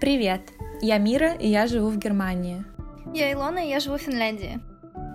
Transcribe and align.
Привет! 0.00 0.40
Я 0.80 0.96
Мира, 0.96 1.34
и 1.34 1.46
я 1.46 1.66
живу 1.66 1.90
в 1.90 1.98
Германии. 1.98 2.64
Я 3.12 3.30
Илона, 3.34 3.58
и 3.58 3.68
я 3.68 3.80
живу 3.80 3.98
в 3.98 4.00
Финляндии. 4.00 4.58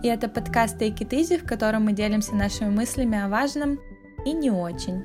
И 0.04 0.08
это 0.08 0.29
подкаст 0.29 0.79
Take 0.79 1.00
It 1.00 1.10
Easy, 1.10 1.39
в 1.39 1.47
котором 1.47 1.86
мы 1.86 1.94
делимся 1.94 2.36
нашими 2.36 2.70
мыслями 2.70 3.20
о 3.20 3.28
важном 3.28 3.79
и 4.28 4.32
не 4.32 4.52
очень. 4.52 5.04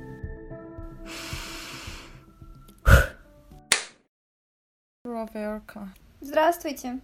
Проверка. 5.01 5.89
Здравствуйте. 6.19 6.99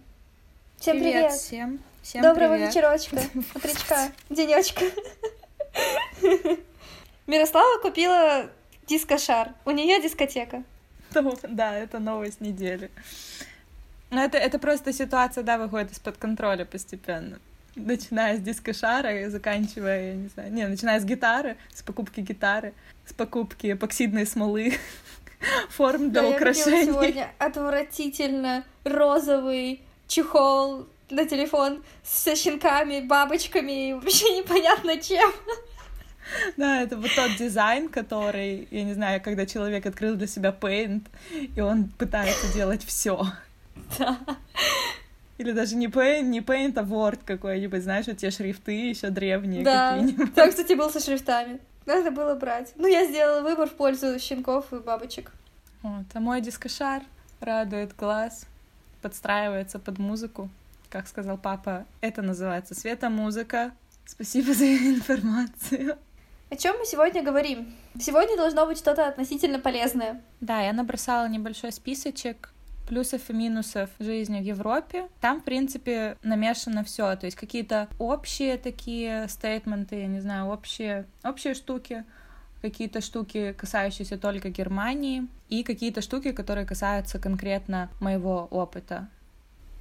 Всем 0.78 0.98
привет. 0.98 1.14
привет. 1.14 1.32
Всем. 1.32 1.80
Всем 2.02 2.22
Доброго 2.22 2.54
привет. 2.54 2.68
вечерочка, 2.68 3.16
утречка, 3.56 4.12
денечка. 4.30 4.84
Мирослава 7.26 7.80
купила 7.80 8.48
дискошар. 8.86 9.54
У 9.64 9.72
нее 9.72 10.00
дискотека. 10.00 10.62
Да, 11.48 11.74
это 11.74 11.98
новость 11.98 12.40
недели. 12.40 12.90
Но 14.10 14.22
это, 14.22 14.38
это 14.38 14.58
просто 14.58 14.92
ситуация, 14.92 15.44
да, 15.44 15.58
выходит 15.58 15.92
из-под 15.92 16.16
контроля 16.16 16.64
постепенно. 16.64 17.38
Начиная 17.76 18.36
с 18.36 18.40
дискошара 18.40 19.22
и 19.22 19.28
заканчивая, 19.28 20.10
я 20.10 20.14
не 20.14 20.28
знаю, 20.28 20.52
не, 20.52 20.66
начиная 20.66 20.98
с 20.98 21.04
гитары, 21.04 21.56
с 21.74 21.82
покупки 21.82 22.20
гитары, 22.20 22.72
с 23.06 23.12
покупки 23.12 23.72
эпоксидной 23.72 24.26
смолы, 24.26 24.72
форм 25.70 26.10
для 26.10 26.22
да, 26.22 26.28
украшений. 26.28 26.78
Я 26.78 26.84
сегодня 26.86 27.30
отвратительно 27.38 28.64
розовый 28.84 29.82
чехол 30.08 30.86
на 31.10 31.24
телефон 31.26 31.82
со 32.02 32.34
щенками, 32.34 33.00
бабочками 33.00 33.90
и 33.90 33.92
вообще 33.92 34.38
непонятно 34.38 34.98
чем. 35.00 35.30
Да, 36.56 36.82
это 36.82 36.96
вот 36.96 37.10
тот 37.14 37.36
дизайн, 37.36 37.88
который, 37.88 38.68
я 38.70 38.84
не 38.84 38.94
знаю, 38.94 39.20
когда 39.22 39.46
человек 39.46 39.86
открыл 39.86 40.16
для 40.16 40.26
себя 40.26 40.54
Paint, 40.58 41.02
и 41.54 41.60
он 41.60 41.88
пытается 41.98 42.52
делать 42.52 42.84
все. 42.84 43.26
Да. 43.98 44.18
Или 45.38 45.52
даже 45.52 45.76
не 45.76 45.86
Paint, 45.86 46.22
не 46.22 46.40
Paint, 46.40 46.78
а 46.78 46.82
Word 46.82 47.20
какой-нибудь, 47.24 47.82
знаешь, 47.82 48.06
вот 48.06 48.18
те 48.18 48.30
шрифты 48.30 48.72
еще 48.72 49.10
древние 49.10 49.62
да. 49.62 49.92
какие-нибудь. 49.92 50.34
Да, 50.34 50.48
кстати, 50.48 50.72
был 50.72 50.90
со 50.90 51.00
шрифтами. 51.00 51.60
Надо 51.86 52.10
было 52.10 52.34
брать. 52.34 52.72
Ну, 52.76 52.86
я 52.86 53.06
сделала 53.06 53.40
выбор 53.42 53.68
в 53.68 53.72
пользу 53.72 54.18
щенков 54.18 54.72
и 54.72 54.78
бабочек. 54.78 55.32
Вот, 55.82 56.04
а 56.12 56.20
мой 56.20 56.40
дискошар 56.40 57.02
радует 57.40 57.96
глаз, 57.96 58.46
подстраивается 59.00 59.78
под 59.78 59.98
музыку. 59.98 60.50
Как 60.90 61.06
сказал 61.06 61.38
папа, 61.38 61.86
это 62.00 62.20
называется 62.20 62.74
светомузыка. 62.74 63.72
Спасибо 64.06 64.54
за 64.54 64.64
информацию. 64.94 65.98
О 66.50 66.56
чем 66.56 66.78
мы 66.78 66.86
сегодня 66.86 67.22
говорим? 67.22 67.74
Сегодня 68.00 68.36
должно 68.36 68.64
быть 68.64 68.78
что-то 68.78 69.06
относительно 69.06 69.58
полезное. 69.58 70.22
Да, 70.40 70.60
я 70.62 70.72
набросала 70.72 71.28
небольшой 71.28 71.72
списочек 71.72 72.54
плюсов 72.88 73.28
и 73.28 73.34
минусов 73.34 73.90
жизни 73.98 74.40
в 74.40 74.44
Европе. 74.44 75.08
Там, 75.20 75.42
в 75.42 75.44
принципе, 75.44 76.16
намешано 76.22 76.84
все. 76.84 77.14
То 77.16 77.26
есть 77.26 77.36
какие-то 77.36 77.88
общие 77.98 78.56
такие 78.56 79.28
стейтменты, 79.28 80.00
я 80.00 80.06
не 80.06 80.20
знаю, 80.20 80.46
общие, 80.46 81.04
общие 81.22 81.52
штуки, 81.52 82.04
какие-то 82.62 83.02
штуки, 83.02 83.52
касающиеся 83.52 84.16
только 84.16 84.48
Германии, 84.48 85.28
и 85.50 85.62
какие-то 85.62 86.00
штуки, 86.00 86.32
которые 86.32 86.66
касаются 86.66 87.18
конкретно 87.18 87.90
моего 88.00 88.48
опыта. 88.50 89.08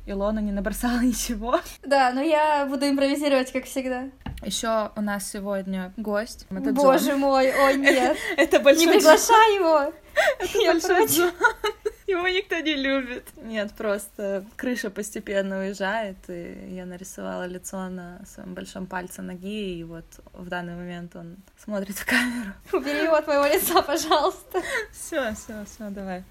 Илона 0.06 0.40
не 0.40 0.52
набросала 0.52 1.00
ничего. 1.02 1.62
Да, 1.84 2.12
но 2.12 2.22
я 2.22 2.66
буду 2.66 2.90
импровизировать, 2.90 3.54
как 3.54 3.66
всегда. 3.66 4.10
Еще 4.44 4.92
у 4.96 5.02
нас 5.02 5.32
сегодня 5.32 5.94
гость. 5.98 6.46
Это 6.50 6.72
Боже 6.72 7.12
Джон. 7.12 7.20
мой, 7.20 7.52
о 7.52 7.74
нет. 7.78 8.18
Это 8.38 8.60
большой 8.60 8.86
Не 8.86 8.92
приглашай 8.94 9.56
его. 9.56 9.94
Это 10.40 10.58
я 10.60 10.74
большой 10.74 11.08
Джон. 11.08 11.32
Его 12.08 12.26
никто 12.30 12.58
не 12.60 12.74
любит. 12.76 13.28
Нет, 13.36 13.74
просто 13.74 14.46
крыша 14.56 14.90
постепенно 14.90 15.60
уезжает, 15.60 16.16
и 16.30 16.70
я 16.74 16.86
нарисовала 16.86 17.46
лицо 17.46 17.90
на 17.90 18.22
своем 18.26 18.54
большом 18.54 18.86
пальце 18.88 19.22
ноги, 19.22 19.78
и 19.78 19.84
вот 19.84 20.06
в 20.32 20.48
данный 20.48 20.76
момент 20.76 21.18
он 21.18 21.36
смотрит 21.58 21.98
в 21.98 22.06
камеру. 22.06 22.54
Убери 22.72 23.04
его 23.04 23.16
от 23.16 23.28
моего 23.28 23.46
лица, 23.46 23.82
пожалуйста. 23.82 24.62
Все, 24.94 25.34
все, 25.36 25.66
все, 25.66 25.90
давай. 25.90 26.24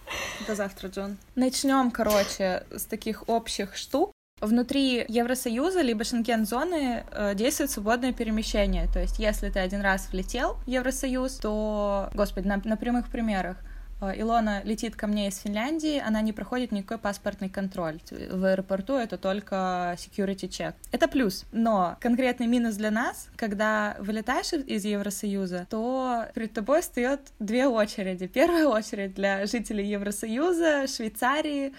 До 0.47 0.55
завтра, 0.55 0.89
Джон. 0.89 1.19
Начнем, 1.35 1.91
короче, 1.91 2.65
с 2.71 2.87
таких 2.87 3.29
общих 3.29 3.77
штук. 3.77 4.13
Внутри 4.43 5.03
Евросоюза 5.09 5.81
либо 5.81 6.05
Шенген-зоны 6.05 7.05
э, 7.11 7.35
действует 7.35 7.71
свободное 7.71 8.13
перемещение. 8.13 8.87
То 8.93 9.01
есть, 9.01 9.19
если 9.19 9.49
ты 9.49 9.61
один 9.61 9.81
раз 9.81 10.11
влетел 10.13 10.59
в 10.67 10.69
Евросоюз, 10.69 11.37
то, 11.37 12.11
господи, 12.13 12.47
на, 12.47 12.61
на 12.63 12.77
прямых 12.77 13.09
примерах, 13.09 13.57
Илона 14.03 14.61
летит 14.65 14.95
ко 14.95 15.07
мне 15.07 15.29
из 15.29 15.39
Финляндии, 15.39 15.99
она 15.99 16.21
не 16.21 16.35
проходит 16.35 16.71
никакой 16.71 16.99
паспортный 16.99 17.49
контроль. 17.49 17.99
В 18.11 18.45
аэропорту 18.45 18.95
это 18.97 19.17
только 19.17 19.97
security 19.97 20.49
check. 20.49 20.75
Это 20.93 21.09
плюс. 21.09 21.47
Но 21.53 21.97
конкретный 22.01 22.47
минус 22.47 22.75
для 22.75 22.91
нас, 22.91 23.29
когда 23.37 23.97
вылетаешь 23.99 24.53
из 24.53 24.85
Евросоюза, 24.85 25.67
то 25.71 26.27
перед 26.35 26.53
тобой 26.53 26.83
встает 26.83 27.21
две 27.39 27.67
очереди. 27.67 28.27
Первая 28.27 28.67
очередь 28.67 29.15
для 29.15 29.47
жителей 29.47 29.89
Евросоюза, 29.89 30.87
Швейцарии, 30.89 31.73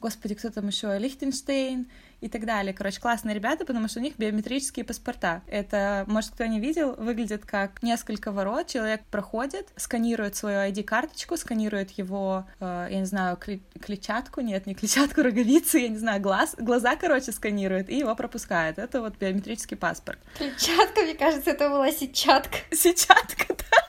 господи, 0.00 0.34
кто 0.34 0.50
там 0.50 0.68
еще, 0.68 0.98
Лихтенштейн 0.98 1.86
и 2.20 2.28
так 2.28 2.46
далее. 2.46 2.72
Короче, 2.72 3.00
классные 3.00 3.34
ребята, 3.34 3.66
потому 3.66 3.86
что 3.88 4.00
у 4.00 4.02
них 4.02 4.16
биометрические 4.16 4.84
паспорта. 4.84 5.42
Это, 5.46 6.04
может, 6.06 6.30
кто 6.30 6.46
не 6.46 6.58
видел, 6.58 6.94
выглядит 6.94 7.44
как 7.44 7.82
несколько 7.82 8.32
ворот. 8.32 8.66
Человек 8.66 9.02
проходит, 9.10 9.68
сканирует 9.76 10.34
свою 10.34 10.70
ID-карточку, 10.70 11.36
сканирует 11.36 11.90
его, 11.92 12.46
э, 12.60 12.88
я 12.90 12.98
не 12.98 13.04
знаю, 13.04 13.36
кли- 13.36 13.60
клетчатку, 13.78 14.40
нет, 14.40 14.66
не 14.66 14.74
клетчатку, 14.74 15.22
роговицы, 15.22 15.78
я 15.80 15.88
не 15.88 15.98
знаю, 15.98 16.20
глаз, 16.22 16.54
глаза, 16.58 16.96
короче, 16.96 17.32
сканирует, 17.32 17.90
и 17.90 17.98
его 17.98 18.14
пропускает. 18.14 18.78
Это 18.78 19.00
вот 19.02 19.18
биометрический 19.18 19.76
паспорт. 19.76 20.18
Клетчатка, 20.38 21.02
мне 21.02 21.14
кажется, 21.14 21.50
это 21.50 21.68
была 21.68 21.90
сетчатка. 21.92 22.56
Сетчатка, 22.70 23.46
да. 23.70 23.83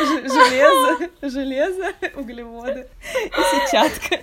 Железо, 0.00 1.10
железо, 1.22 1.92
углеводы 2.14 2.88
и 3.14 3.30
сетчатка. 3.30 4.20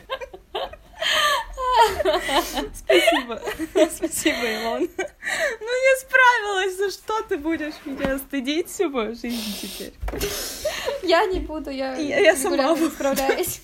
Спасибо. 2.74 3.42
Спасибо, 3.96 4.46
Илон. 4.46 4.90
Ну, 4.98 5.72
не 5.86 6.00
справилась. 6.00 6.78
За 6.78 6.92
что 6.92 7.22
ты 7.24 7.38
будешь 7.38 7.74
меня 7.86 8.18
стыдить 8.20 8.70
всю 8.70 8.90
мою 8.90 9.16
жизнь 9.16 9.58
теперь? 9.62 9.94
Я 11.02 11.26
не 11.26 11.40
буду, 11.40 11.70
я, 11.70 11.96
я, 11.96 12.20
я 12.20 12.36
сама 12.36 12.76
справляюсь. 12.76 13.62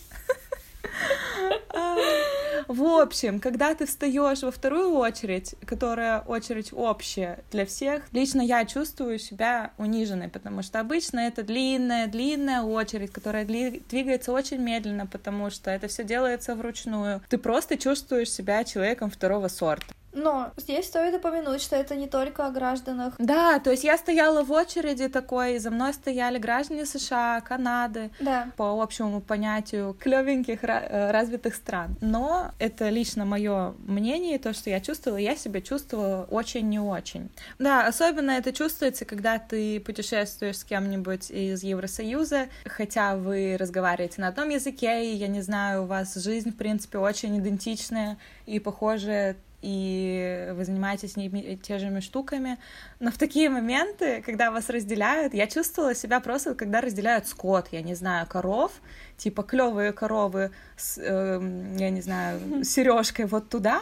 В 2.70 2.84
общем, 2.84 3.40
когда 3.40 3.74
ты 3.74 3.88
встаешь 3.88 4.44
во 4.44 4.52
вторую 4.52 4.92
очередь, 4.92 5.56
которая 5.66 6.20
очередь 6.20 6.70
общая 6.72 7.40
для 7.52 7.66
всех, 7.66 8.04
лично 8.12 8.42
я 8.42 8.64
чувствую 8.64 9.18
себя 9.18 9.72
униженной, 9.80 10.28
потому 10.28 10.62
что 10.62 10.80
обычно 10.80 11.22
это 11.22 11.42
длинная, 11.42 12.06
длинная 12.06 12.62
очередь, 12.62 13.12
которая 13.12 13.44
двигается 13.44 14.32
очень 14.32 14.60
медленно, 14.60 15.08
потому 15.08 15.50
что 15.50 15.72
это 15.72 15.88
все 15.88 16.04
делается 16.04 16.54
вручную. 16.54 17.24
Ты 17.28 17.40
просто 17.40 17.76
чувствуешь 17.76 18.32
себя 18.32 18.64
человеком 18.64 19.10
второго 19.10 19.48
сорта. 19.48 19.92
Но 20.12 20.52
здесь 20.58 20.86
стоит 20.86 21.16
упомянуть, 21.16 21.62
что 21.62 21.76
это 21.76 21.96
не 21.96 22.08
только 22.08 22.48
о 22.48 22.52
гражданах. 22.52 23.14
Да, 23.20 23.60
то 23.60 23.72
есть 23.72 23.84
я 23.84 23.98
стояла 23.98 24.44
в 24.44 24.52
очереди 24.52 25.08
такой, 25.08 25.56
и 25.56 25.60
за 25.60 25.72
мной 25.72 25.94
стояли 25.94 26.38
граждане 26.38 26.86
США, 26.86 27.42
Канады, 27.42 28.10
да. 28.20 28.52
по 28.58 28.82
общему 28.82 29.22
понятию 29.22 29.96
клевеньких 30.00 30.64
э, 30.64 31.12
развитых 31.12 31.56
стран. 31.56 31.96
Но 32.02 32.52
это 32.60 32.90
лично 32.90 33.26
мое 33.26 33.74
мнение, 33.86 34.40
то, 34.40 34.54
что 34.54 34.70
я 34.70 34.80
чувствовала, 34.80 35.18
я 35.18 35.36
себя 35.36 35.62
чувствовала 35.62 36.28
очень 36.30 36.68
не 36.70 36.80
очень. 36.80 37.30
Да, 37.60 37.88
особенно 37.88 38.32
это 38.32 38.52
чувствуется, 38.52 39.06
когда 39.06 39.38
ты 39.38 39.80
путешествуешь 39.80 40.58
с 40.58 40.64
кем-нибудь 40.64 41.30
из 41.30 41.64
Евросоюза, 41.64 42.48
хотя 42.66 43.16
вы 43.16 43.58
разговариваете 43.60 44.22
на 44.22 44.30
одном 44.30 44.50
языке, 44.50 45.06
и 45.06 45.16
я 45.16 45.28
не 45.28 45.42
знаю, 45.42 45.84
у 45.84 45.86
вас 45.86 46.16
жизнь, 46.16 46.52
в 46.52 46.56
принципе, 46.56 46.98
очень 46.98 47.38
идентичная 47.40 48.18
и 48.46 48.60
похожая 48.60 49.36
и 49.62 50.50
вы 50.54 50.66
занимаетесь 50.66 51.18
ними 51.18 51.60
те 51.62 51.80
же 51.80 52.02
штуками. 52.02 52.58
Но 53.00 53.12
в 53.12 53.18
такие 53.18 53.50
моменты, 53.50 54.22
когда 54.26 54.52
вас 54.52 54.70
разделяют, 54.70 55.34
я 55.34 55.48
чувствовала 55.48 55.96
себя 55.96 56.20
просто, 56.20 56.56
когда 56.56 56.82
разделяют 56.82 57.28
скот, 57.28 57.68
я 57.72 57.82
не 57.82 57.96
знаю, 57.96 58.28
коров, 58.28 58.72
типа 59.18 59.44
клевые 59.44 59.92
коровы 59.92 60.52
с, 60.78 60.98
э, 60.98 61.74
я 61.78 61.90
не 61.90 62.02
знаю, 62.02 62.64
сережкой 62.64 63.26
вот 63.26 63.50
туда, 63.50 63.82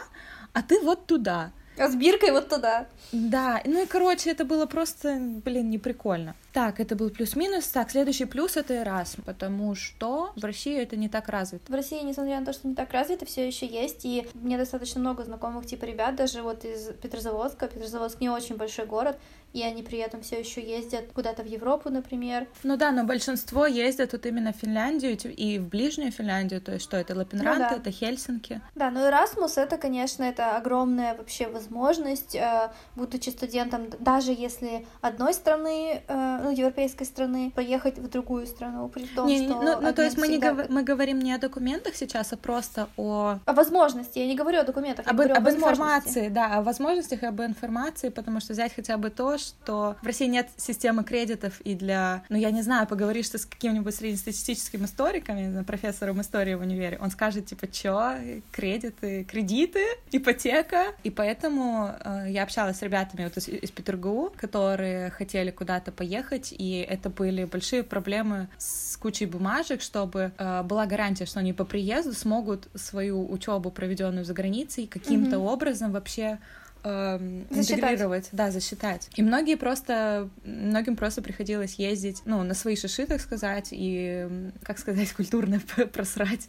а 0.52 0.62
ты 0.62 0.80
вот 0.80 1.06
туда. 1.06 1.52
А 1.78 1.88
с 1.88 1.94
биркой 1.94 2.32
вот 2.32 2.48
туда. 2.48 2.86
Да, 3.12 3.60
ну 3.64 3.82
и, 3.82 3.86
короче, 3.86 4.30
это 4.30 4.44
было 4.44 4.66
просто, 4.66 5.16
блин, 5.44 5.70
не 5.70 5.78
прикольно. 5.78 6.34
Так, 6.58 6.80
это 6.80 6.96
был 6.96 7.10
плюс-минус. 7.10 7.68
Так, 7.68 7.88
следующий 7.92 8.24
плюс— 8.24 8.56
это 8.56 8.74
Erasmus, 8.74 9.22
потому 9.24 9.76
что 9.76 10.32
в 10.34 10.44
России 10.44 10.76
это 10.76 10.96
не 10.96 11.08
так 11.08 11.28
развито. 11.28 11.70
В 11.70 11.72
России, 11.72 12.02
несмотря 12.02 12.40
на 12.40 12.46
то, 12.46 12.52
что 12.52 12.66
не 12.66 12.74
так 12.74 12.92
развито, 12.92 13.26
все 13.26 13.46
еще 13.46 13.64
есть, 13.64 14.04
и 14.04 14.26
мне 14.34 14.58
достаточно 14.58 14.98
много 15.00 15.22
знакомых 15.22 15.66
типа 15.66 15.84
ребят, 15.84 16.16
даже 16.16 16.42
вот 16.42 16.64
из 16.64 16.88
Петрозаводска. 17.00 17.68
Петрозаводск 17.68 18.20
не 18.20 18.28
очень 18.28 18.56
большой 18.56 18.86
город, 18.86 19.16
и 19.52 19.62
они 19.62 19.82
при 19.82 19.98
этом 19.98 20.20
все 20.20 20.38
еще 20.38 20.60
ездят 20.60 21.12
куда-то 21.12 21.42
в 21.42 21.46
Европу, 21.46 21.90
например. 21.90 22.46
Ну 22.62 22.76
да, 22.76 22.90
но 22.90 23.04
большинство 23.04 23.66
ездят 23.66 24.12
вот 24.12 24.26
именно 24.26 24.52
в 24.52 24.56
Финляндию 24.56 25.16
и 25.16 25.58
в 25.58 25.68
ближнюю 25.68 26.12
Финляндию, 26.12 26.60
то 26.60 26.72
есть 26.72 26.84
что 26.84 26.96
это 26.96 27.14
Лапенранта, 27.14 27.68
ну, 27.70 27.76
да. 27.76 27.76
это 27.76 27.90
Хельсинки. 27.90 28.60
Да, 28.74 28.90
но 28.90 29.08
Erasmus 29.08 29.52
это, 29.56 29.78
конечно, 29.78 30.24
это 30.24 30.56
огромная 30.56 31.16
вообще 31.16 31.48
возможность, 31.48 32.34
э, 32.34 32.70
будучи 32.94 33.30
студентом, 33.30 33.88
даже 33.98 34.32
если 34.32 34.86
одной 35.00 35.32
страны, 35.32 36.02
э, 36.06 36.47
ну, 36.48 36.56
европейской 36.56 37.04
страны, 37.04 37.52
поехать 37.54 37.98
в 37.98 38.08
другую 38.08 38.46
страну, 38.46 38.88
при 38.88 39.04
том, 39.04 39.26
не, 39.26 39.46
что... 39.46 39.62
Ну, 39.62 39.80
ну 39.80 39.92
то 39.92 40.02
есть 40.02 40.16
мы, 40.16 40.28
не 40.28 40.38
гов... 40.38 40.68
мы 40.68 40.82
говорим 40.82 41.18
не 41.18 41.32
о 41.34 41.38
документах 41.38 41.94
сейчас, 41.94 42.32
а 42.32 42.36
просто 42.36 42.88
о... 42.96 43.38
О 43.44 43.52
возможности, 43.52 44.18
я 44.18 44.26
не 44.26 44.34
говорю 44.34 44.60
о 44.60 44.64
документах, 44.64 45.06
об, 45.06 45.12
я 45.20 45.28
говорю 45.28 45.34
об 45.34 45.46
о 45.46 45.50
информации, 45.50 46.28
да, 46.28 46.56
о 46.56 46.62
возможностях 46.62 47.22
и 47.22 47.26
об 47.26 47.40
информации, 47.42 48.08
потому 48.08 48.40
что 48.40 48.54
взять 48.54 48.74
хотя 48.74 48.96
бы 48.96 49.10
то, 49.10 49.36
что 49.36 49.96
в 50.00 50.06
России 50.06 50.26
нет 50.26 50.48
системы 50.56 51.04
кредитов 51.04 51.60
и 51.60 51.74
для, 51.74 52.22
ну, 52.28 52.36
я 52.36 52.50
не 52.50 52.62
знаю, 52.62 52.86
поговоришь 52.86 53.28
ты 53.28 53.38
с 53.38 53.44
каким-нибудь 53.44 53.94
среднестатистическим 53.94 54.84
историком, 54.84 55.64
профессором 55.64 56.20
истории 56.22 56.54
в 56.54 56.60
универе, 56.60 56.98
он 57.00 57.10
скажет, 57.10 57.46
типа, 57.46 57.68
чё, 57.68 58.14
кредиты, 58.52 59.24
кредиты, 59.24 59.84
ипотека, 60.12 60.94
и 61.02 61.10
поэтому 61.10 61.90
э, 62.02 62.26
я 62.28 62.42
общалась 62.44 62.78
с 62.78 62.82
ребятами 62.82 63.24
вот 63.24 63.36
из, 63.36 63.48
из 63.48 63.70
Петергоу, 63.70 64.32
которые 64.36 65.10
хотели 65.10 65.50
куда-то 65.50 65.92
поехать, 65.92 66.27
и 66.56 66.86
это 66.88 67.10
были 67.10 67.44
большие 67.44 67.82
проблемы 67.82 68.48
с 68.58 68.96
кучей 68.96 69.26
бумажек, 69.26 69.80
чтобы 69.80 70.32
э, 70.36 70.62
была 70.62 70.86
гарантия, 70.86 71.26
что 71.26 71.40
они 71.40 71.52
по 71.52 71.64
приезду 71.64 72.12
смогут 72.12 72.68
свою 72.74 73.30
учебу, 73.30 73.70
проведенную 73.70 74.24
за 74.24 74.34
границей, 74.34 74.86
каким-то 74.86 75.36
mm-hmm. 75.36 75.52
образом 75.52 75.92
вообще 75.92 76.38
э, 76.84 77.44
интегрировать, 77.50 78.28
да, 78.32 78.50
засчитать. 78.50 79.10
И 79.16 79.22
многие 79.22 79.56
просто, 79.56 80.28
многим 80.44 80.96
просто 80.96 81.22
приходилось 81.22 81.74
ездить, 81.74 82.22
ну, 82.24 82.42
на 82.42 82.54
свои 82.54 82.76
шиши, 82.76 83.06
так 83.06 83.20
сказать, 83.20 83.68
и, 83.70 84.28
как 84.62 84.78
сказать, 84.78 85.12
культурно 85.16 85.60
просрать 85.92 86.48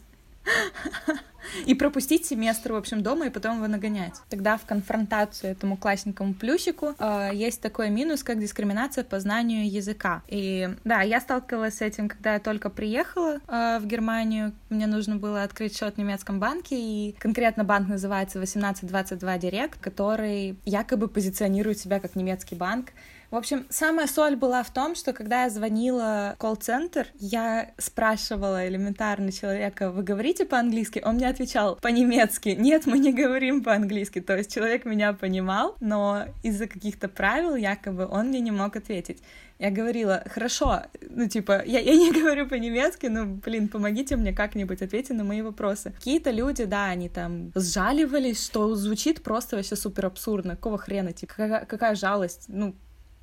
и 1.66 1.74
пропустить 1.74 2.26
семестр, 2.26 2.72
в 2.72 2.76
общем, 2.76 3.02
дома 3.02 3.26
и 3.26 3.30
потом 3.30 3.56
его 3.56 3.66
нагонять. 3.66 4.14
Тогда 4.28 4.56
в 4.56 4.64
конфронтацию 4.64 5.52
этому 5.52 5.76
классненькому 5.76 6.34
плюсику 6.34 6.94
э, 6.98 7.30
есть 7.32 7.60
такой 7.60 7.90
минус, 7.90 8.22
как 8.22 8.38
дискриминация 8.38 9.04
по 9.04 9.20
знанию 9.20 9.70
языка. 9.70 10.22
И 10.28 10.68
да, 10.84 11.02
я 11.02 11.20
сталкивалась 11.20 11.78
с 11.78 11.80
этим, 11.80 12.08
когда 12.08 12.34
я 12.34 12.40
только 12.40 12.70
приехала 12.70 13.40
э, 13.46 13.78
в 13.80 13.86
Германию. 13.86 14.52
Мне 14.68 14.86
нужно 14.86 15.16
было 15.16 15.42
открыть 15.42 15.76
счет 15.76 15.94
в 15.94 15.98
немецком 15.98 16.40
банке, 16.40 16.76
и 16.78 17.16
конкретно 17.18 17.64
банк 17.64 17.88
называется 17.88 18.38
1822 18.38 19.36
Direct, 19.36 19.74
который 19.80 20.58
якобы 20.64 21.08
позиционирует 21.08 21.78
себя 21.78 22.00
как 22.00 22.16
немецкий 22.16 22.54
банк. 22.54 22.90
В 23.30 23.36
общем, 23.36 23.66
самая 23.70 24.08
соль 24.08 24.34
была 24.34 24.64
в 24.64 24.72
том, 24.72 24.96
что 24.96 25.12
когда 25.12 25.44
я 25.44 25.50
звонила 25.50 26.34
в 26.34 26.40
колл-центр, 26.40 27.06
я 27.14 27.70
спрашивала 27.78 28.66
элементарно 28.66 29.30
человека, 29.30 29.92
вы 29.92 30.02
говорите 30.02 30.44
по-английски? 30.44 31.00
Он 31.04 31.14
мне 31.14 31.28
отвечал 31.28 31.76
по-немецки. 31.76 32.48
Нет, 32.48 32.86
мы 32.86 32.98
не 32.98 33.12
говорим 33.12 33.62
по-английски. 33.62 34.20
То 34.20 34.36
есть 34.36 34.52
человек 34.52 34.84
меня 34.84 35.12
понимал, 35.12 35.76
но 35.80 36.24
из-за 36.42 36.66
каких-то 36.66 37.08
правил 37.08 37.54
якобы 37.54 38.08
он 38.10 38.28
мне 38.28 38.40
не 38.40 38.50
мог 38.50 38.74
ответить. 38.74 39.22
Я 39.60 39.70
говорила, 39.70 40.24
хорошо, 40.26 40.84
ну, 41.08 41.28
типа, 41.28 41.62
я, 41.66 41.78
я 41.78 41.94
не 41.94 42.10
говорю 42.20 42.48
по-немецки, 42.48 43.06
но, 43.06 43.26
блин, 43.26 43.68
помогите 43.68 44.16
мне 44.16 44.32
как-нибудь, 44.32 44.82
ответьте 44.82 45.12
на 45.14 45.22
мои 45.22 45.42
вопросы. 45.42 45.92
Какие-то 45.92 46.32
люди, 46.32 46.64
да, 46.64 46.86
они 46.86 47.08
там 47.08 47.52
сжаливались, 47.54 48.44
что 48.44 48.74
звучит 48.74 49.22
просто 49.22 49.56
вообще 49.56 49.76
супер 49.76 50.06
абсурдно. 50.06 50.56
Какого 50.56 50.78
хрена, 50.78 51.12
типа, 51.12 51.34
какая, 51.36 51.64
какая 51.66 51.94
жалость? 51.94 52.46
Ну, 52.48 52.74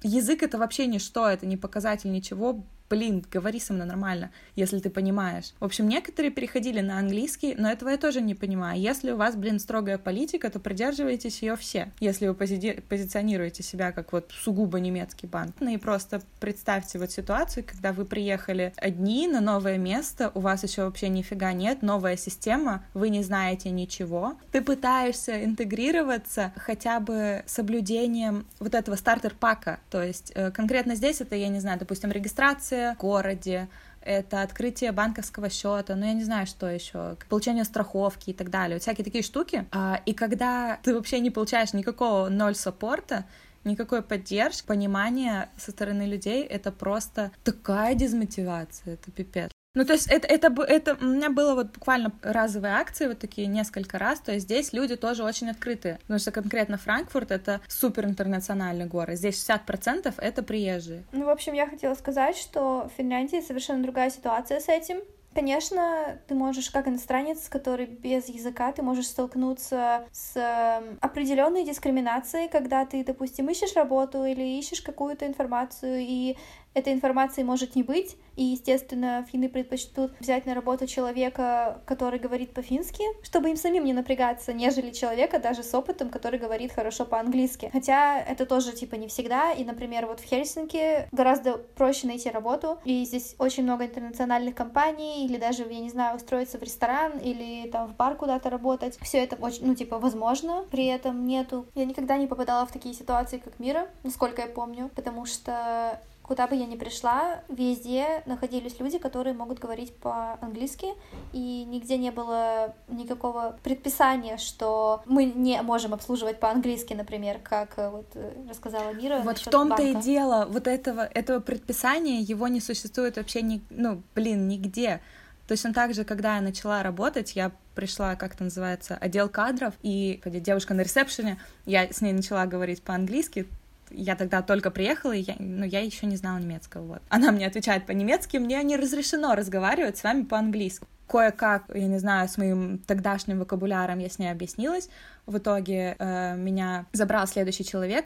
язык 0.03 0.43
это 0.43 0.57
вообще 0.57 0.87
ничто, 0.87 1.27
это 1.27 1.45
не 1.45 1.57
показатель 1.57 2.11
ничего, 2.11 2.65
блин, 2.89 3.23
говори 3.31 3.59
со 3.59 3.73
мной 3.73 3.87
нормально, 3.87 4.31
если 4.55 4.79
ты 4.79 4.89
понимаешь. 4.89 5.53
В 5.59 5.65
общем, 5.65 5.87
некоторые 5.87 6.31
переходили 6.31 6.81
на 6.81 6.99
английский, 6.99 7.55
но 7.55 7.69
этого 7.69 7.89
я 7.89 7.97
тоже 7.97 8.21
не 8.21 8.35
понимаю. 8.35 8.79
Если 8.79 9.11
у 9.11 9.17
вас, 9.17 9.35
блин, 9.35 9.59
строгая 9.59 9.97
политика, 9.97 10.49
то 10.49 10.59
придерживайтесь 10.59 11.41
ее 11.41 11.55
все. 11.55 11.91
Если 11.99 12.27
вы 12.27 12.33
пози 12.33 12.81
позиционируете 12.89 13.63
себя 13.63 13.91
как 13.91 14.13
вот 14.13 14.31
сугубо 14.31 14.79
немецкий 14.79 15.27
банк. 15.27 15.55
Ну 15.59 15.69
и 15.69 15.77
просто 15.77 16.21
представьте 16.39 16.99
вот 16.99 17.11
ситуацию, 17.11 17.63
когда 17.65 17.91
вы 17.91 18.05
приехали 18.05 18.73
одни 18.77 19.27
на 19.27 19.41
новое 19.41 19.77
место, 19.77 20.31
у 20.33 20.39
вас 20.39 20.63
еще 20.63 20.83
вообще 20.83 21.09
нифига 21.09 21.53
нет, 21.53 21.81
новая 21.81 22.17
система, 22.17 22.83
вы 22.93 23.09
не 23.09 23.23
знаете 23.23 23.69
ничего. 23.69 24.37
Ты 24.51 24.61
пытаешься 24.61 25.43
интегрироваться 25.43 26.53
хотя 26.55 26.99
бы 26.99 27.43
соблюдением 27.45 28.45
вот 28.59 28.75
этого 28.75 28.95
стартер-пака, 28.95 29.79
то 29.89 30.01
есть 30.01 30.31
э, 30.35 30.51
конкретно 30.51 30.95
здесь 30.95 31.21
это, 31.21 31.35
я 31.35 31.49
не 31.49 31.59
знаю, 31.59 31.79
допустим, 31.79 32.11
регистрация 32.11 32.76
в 32.95 32.97
городе, 32.97 33.67
это 34.01 34.41
открытие 34.41 34.91
банковского 34.93 35.49
счета, 35.49 35.95
ну 35.95 36.05
я 36.05 36.13
не 36.13 36.23
знаю, 36.23 36.47
что 36.47 36.67
еще, 36.67 37.17
получение 37.29 37.65
страховки 37.65 38.29
и 38.29 38.33
так 38.33 38.49
далее, 38.49 38.75
вот 38.75 38.81
всякие 38.81 39.03
такие 39.03 39.23
штуки. 39.23 39.65
А, 39.71 40.01
и 40.05 40.13
когда 40.13 40.79
ты 40.83 40.95
вообще 40.95 41.19
не 41.19 41.29
получаешь 41.29 41.73
никакого 41.73 42.29
ноль 42.29 42.55
саппорта, 42.55 43.25
никакой 43.65 44.01
поддержки, 44.01 44.65
понимания 44.65 45.49
со 45.57 45.71
стороны 45.71 46.03
людей, 46.03 46.43
это 46.43 46.71
просто 46.71 47.31
такая 47.43 47.95
дезмотивация, 47.95 48.93
это 48.93 49.11
пипец. 49.11 49.51
Ну, 49.77 49.85
то 49.85 49.93
есть 49.93 50.07
это, 50.07 50.27
это, 50.27 50.63
это 50.63 50.97
у 50.99 51.05
меня 51.05 51.29
было 51.29 51.53
вот 51.53 51.71
буквально 51.71 52.11
разовые 52.23 52.73
акции, 52.73 53.05
вот 53.05 53.19
такие 53.19 53.45
несколько 53.45 53.99
раз, 53.99 54.19
то 54.19 54.31
есть 54.31 54.45
здесь 54.45 54.73
люди 54.73 54.95
тоже 54.95 55.23
очень 55.23 55.51
открытые, 55.51 55.99
потому 56.01 56.19
что 56.19 56.31
конкретно 56.31 56.79
Франкфурт— 56.79 57.29
это 57.31 57.61
супер 57.67 58.05
интернациональный 58.05 58.87
город, 58.87 59.19
здесь 59.19 59.35
60%— 59.35 60.15
это 60.17 60.41
приезжие. 60.41 61.03
Ну, 61.11 61.25
в 61.25 61.29
общем, 61.29 61.53
я 61.53 61.67
хотела 61.67 61.93
сказать, 61.93 62.35
что 62.35 62.89
в 62.91 62.97
Финляндии 62.97 63.39
совершенно 63.39 63.83
другая 63.83 64.09
ситуация 64.09 64.59
с 64.59 64.67
этим, 64.67 64.97
Конечно, 65.37 66.17
ты 66.27 66.33
можешь, 66.33 66.71
как 66.71 66.87
иностранец, 66.87 67.47
который 67.47 67.85
без 67.85 68.27
языка, 68.27 68.71
ты 68.71 68.81
можешь 68.81 69.05
столкнуться 69.05 70.07
с 70.11 70.35
эм, 70.35 70.97
определенной 70.99 71.63
дискриминацией, 71.63 72.49
когда 72.49 72.87
ты, 72.87 73.03
допустим, 73.03 73.47
ищешь 73.47 73.75
работу 73.75 74.25
или 74.25 74.57
ищешь 74.57 74.81
какую-то 74.81 75.27
информацию, 75.27 75.99
и 75.99 76.37
этой 76.77 76.93
информации 76.93 77.43
может 77.43 77.75
не 77.75 77.83
быть, 77.83 78.15
и, 78.35 78.43
естественно, 78.43 79.25
финны 79.31 79.49
предпочтут 79.49 80.11
взять 80.19 80.45
на 80.45 80.53
работу 80.53 80.85
человека, 80.85 81.81
который 81.85 82.19
говорит 82.19 82.53
по-фински, 82.53 83.03
чтобы 83.23 83.49
им 83.49 83.57
самим 83.57 83.83
не 83.83 83.93
напрягаться, 83.93 84.53
нежели 84.53 84.91
человека 84.91 85.39
даже 85.39 85.63
с 85.63 85.73
опытом, 85.73 86.09
который 86.09 86.37
говорит 86.37 86.71
хорошо 86.71 87.05
по-английски. 87.05 87.69
Хотя 87.73 88.19
это 88.21 88.45
тоже, 88.45 88.73
типа, 88.73 88.93
не 88.95 89.07
всегда, 89.07 89.51
и, 89.53 89.63
например, 89.63 90.05
вот 90.05 90.19
в 90.19 90.23
Хельсинки 90.23 91.07
гораздо 91.11 91.57
проще 91.57 92.05
найти 92.05 92.29
работу, 92.29 92.77
и 92.85 93.03
здесь 93.05 93.35
очень 93.39 93.63
много 93.63 93.85
интернациональных 93.85 94.53
компаний, 94.53 95.25
или 95.25 95.37
даже, 95.37 95.63
я 95.63 95.79
не 95.79 95.89
знаю, 95.89 96.15
устроиться 96.17 96.59
в 96.59 96.63
ресторан, 96.63 97.17
или 97.17 97.67
там 97.71 97.87
в 97.87 97.95
бар 97.95 98.15
куда-то 98.15 98.51
работать. 98.51 98.99
Все 99.01 99.23
это 99.23 99.35
очень, 99.37 99.65
ну, 99.65 99.73
типа, 99.73 99.97
возможно, 99.97 100.63
при 100.69 100.85
этом 100.85 101.25
нету. 101.25 101.65
Я 101.73 101.85
никогда 101.85 102.17
не 102.17 102.27
попадала 102.27 102.67
в 102.67 102.71
такие 102.71 102.93
ситуации, 102.93 103.39
как 103.39 103.59
Мира, 103.59 103.87
насколько 104.03 104.43
я 104.43 104.47
помню, 104.47 104.91
потому 104.95 105.25
что 105.25 105.99
Куда 106.27 106.45
бы 106.45 106.57
я 106.57 106.65
ни 106.65 106.75
пришла, 106.75 107.41
везде 107.47 108.21
находились 108.25 108.79
люди, 108.81 108.97
которые 108.97 109.33
могут 109.33 109.59
говорить 109.59 109.95
по-английски, 109.95 110.87
и 111.31 111.63
нигде 111.63 111.97
не 111.97 112.11
было 112.11 112.75
никакого 112.89 113.57
предписания, 113.63 114.35
что 114.35 115.01
мы 115.05 115.23
не 115.23 115.61
можем 115.61 115.93
обслуживать 115.93 116.41
по-английски, 116.41 116.93
например, 116.93 117.39
как 117.41 117.75
э, 117.77 117.89
вот 117.89 118.07
э, 118.15 118.33
рассказала 118.49 118.91
Мира. 118.91 119.21
Вот 119.23 119.37
в 119.37 119.49
том-то 119.49 119.81
и 119.81 119.95
дело, 119.95 120.45
вот 120.49 120.67
этого, 120.67 121.05
этого 121.05 121.39
предписания, 121.39 122.19
его 122.19 122.49
не 122.49 122.59
существует 122.59 123.15
вообще, 123.15 123.41
ни, 123.41 123.61
ну, 123.69 124.01
блин, 124.13 124.49
нигде. 124.49 124.99
Точно 125.47 125.73
так 125.73 125.93
же, 125.93 126.03
когда 126.03 126.35
я 126.35 126.41
начала 126.41 126.83
работать, 126.83 127.37
я 127.37 127.53
пришла, 127.73 128.17
как 128.17 128.35
это 128.35 128.43
называется, 128.43 128.97
отдел 128.99 129.29
кадров, 129.29 129.73
и 129.81 130.21
девушка 130.25 130.73
на 130.73 130.81
ресепшене, 130.81 131.39
я 131.65 131.89
с 131.89 132.01
ней 132.01 132.11
начала 132.11 132.45
говорить 132.45 132.83
по-английски, 132.83 133.47
я 133.91 134.15
тогда 134.15 134.41
только 134.41 134.71
приехала, 134.71 135.13
и 135.13 135.21
я, 135.21 135.35
ну, 135.39 135.65
я 135.65 135.81
еще 135.81 136.05
не 136.05 136.17
знала 136.17 136.37
немецкого. 136.37 136.83
Вот. 136.83 137.01
Она 137.09 137.31
мне 137.31 137.47
отвечает 137.47 137.85
по-немецки, 137.85 138.37
мне 138.37 138.61
не 138.63 138.77
разрешено 138.77 139.35
разговаривать 139.35 139.97
с 139.97 140.03
вами 140.03 140.23
по-английски. 140.23 140.85
Кое-как, 141.07 141.63
я 141.73 141.87
не 141.87 141.99
знаю, 141.99 142.27
с 142.27 142.37
моим 142.37 142.79
тогдашним 142.79 143.39
вокабуляром 143.39 143.99
я 143.99 144.09
с 144.09 144.19
ней 144.19 144.29
объяснилась. 144.29 144.89
В 145.25 145.37
итоге 145.37 145.95
э, 145.97 146.35
меня 146.35 146.85
забрал 146.91 147.27
следующий 147.27 147.63
человек, 147.63 148.05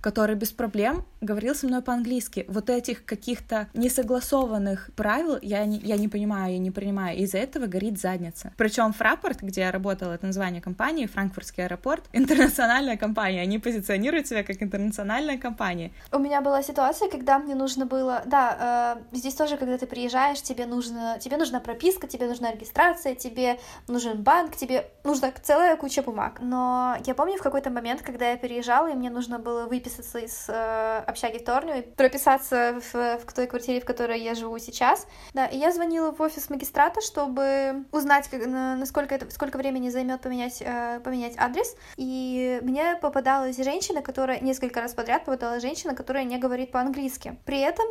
который 0.00 0.34
без 0.34 0.52
проблем 0.52 1.04
говорил 1.20 1.54
со 1.54 1.66
мной 1.66 1.82
по-английски. 1.82 2.44
Вот 2.48 2.70
этих 2.70 3.04
каких-то 3.04 3.68
несогласованных 3.74 4.90
правил 4.96 5.38
я 5.42 5.64
не, 5.64 5.78
я 5.78 5.96
не 5.96 6.08
понимаю, 6.08 6.54
я 6.54 6.58
не 6.58 6.70
принимаю. 6.70 7.18
Из-за 7.18 7.38
этого 7.38 7.66
горит 7.66 8.00
задница. 8.00 8.52
Причем 8.56 8.92
Фрапорт, 8.92 9.42
где 9.42 9.62
я 9.62 9.70
работала, 9.70 10.12
это 10.12 10.26
название 10.26 10.62
компании, 10.62 11.06
Франкфуртский 11.06 11.64
аэропорт, 11.64 12.04
интернациональная 12.12 12.96
компания. 12.96 13.42
Они 13.42 13.58
позиционируют 13.58 14.26
себя 14.26 14.42
как 14.42 14.62
интернациональная 14.62 15.38
компания. 15.38 15.92
У 16.12 16.18
меня 16.18 16.40
была 16.40 16.62
ситуация, 16.62 17.08
когда 17.10 17.38
мне 17.38 17.54
нужно 17.54 17.86
было... 17.86 18.22
Да, 18.26 18.96
э, 19.12 19.16
здесь 19.16 19.34
тоже, 19.34 19.56
когда 19.56 19.76
ты 19.78 19.86
приезжаешь, 19.86 20.42
тебе, 20.42 20.66
нужно, 20.66 21.18
тебе 21.20 21.36
нужна 21.36 21.60
прописка, 21.60 22.06
тебе 22.06 22.26
нужна 22.26 22.52
регистрация, 22.52 23.14
тебе 23.14 23.58
нужен 23.88 24.22
банк, 24.22 24.56
тебе 24.56 24.86
нужна 25.04 25.32
целая 25.42 25.76
куча 25.76 26.02
бумаг. 26.02 26.38
Но 26.40 26.96
я 27.06 27.14
помню 27.14 27.36
в 27.36 27.42
какой-то 27.42 27.70
момент, 27.70 28.02
когда 28.02 28.30
я 28.30 28.36
переезжала, 28.36 28.90
и 28.90 28.94
мне 28.94 29.10
нужно 29.10 29.38
было 29.38 29.66
выписаться 29.90 30.18
из 30.18 30.48
э, 30.48 31.04
общаги 31.06 31.38
Торню 31.38 31.78
и 31.78 31.82
прописаться 31.82 32.80
в, 32.80 33.18
в 33.18 33.32
той 33.32 33.46
квартире, 33.46 33.80
в 33.80 33.84
которой 33.84 34.20
я 34.20 34.34
живу 34.34 34.58
сейчас. 34.58 35.06
Да, 35.34 35.46
и 35.46 35.58
я 35.58 35.72
звонила 35.72 36.12
в 36.12 36.20
офис 36.20 36.50
магистрата, 36.50 37.00
чтобы 37.00 37.84
узнать, 37.92 38.28
как, 38.28 38.46
насколько 38.46 39.14
это, 39.14 39.30
сколько 39.30 39.56
времени 39.56 39.90
займет 39.90 40.20
поменять, 40.20 40.62
э, 40.62 41.00
поменять 41.02 41.34
адрес. 41.36 41.74
И 41.96 42.60
мне 42.62 42.96
попадалась 43.00 43.56
женщина, 43.56 44.02
которая 44.02 44.40
несколько 44.40 44.80
раз 44.80 44.94
подряд 44.94 45.24
попадалась 45.24 45.62
женщина, 45.62 45.94
которая 45.94 46.24
не 46.24 46.38
говорит 46.38 46.70
по-английски. 46.70 47.38
При 47.44 47.60
этом 47.60 47.86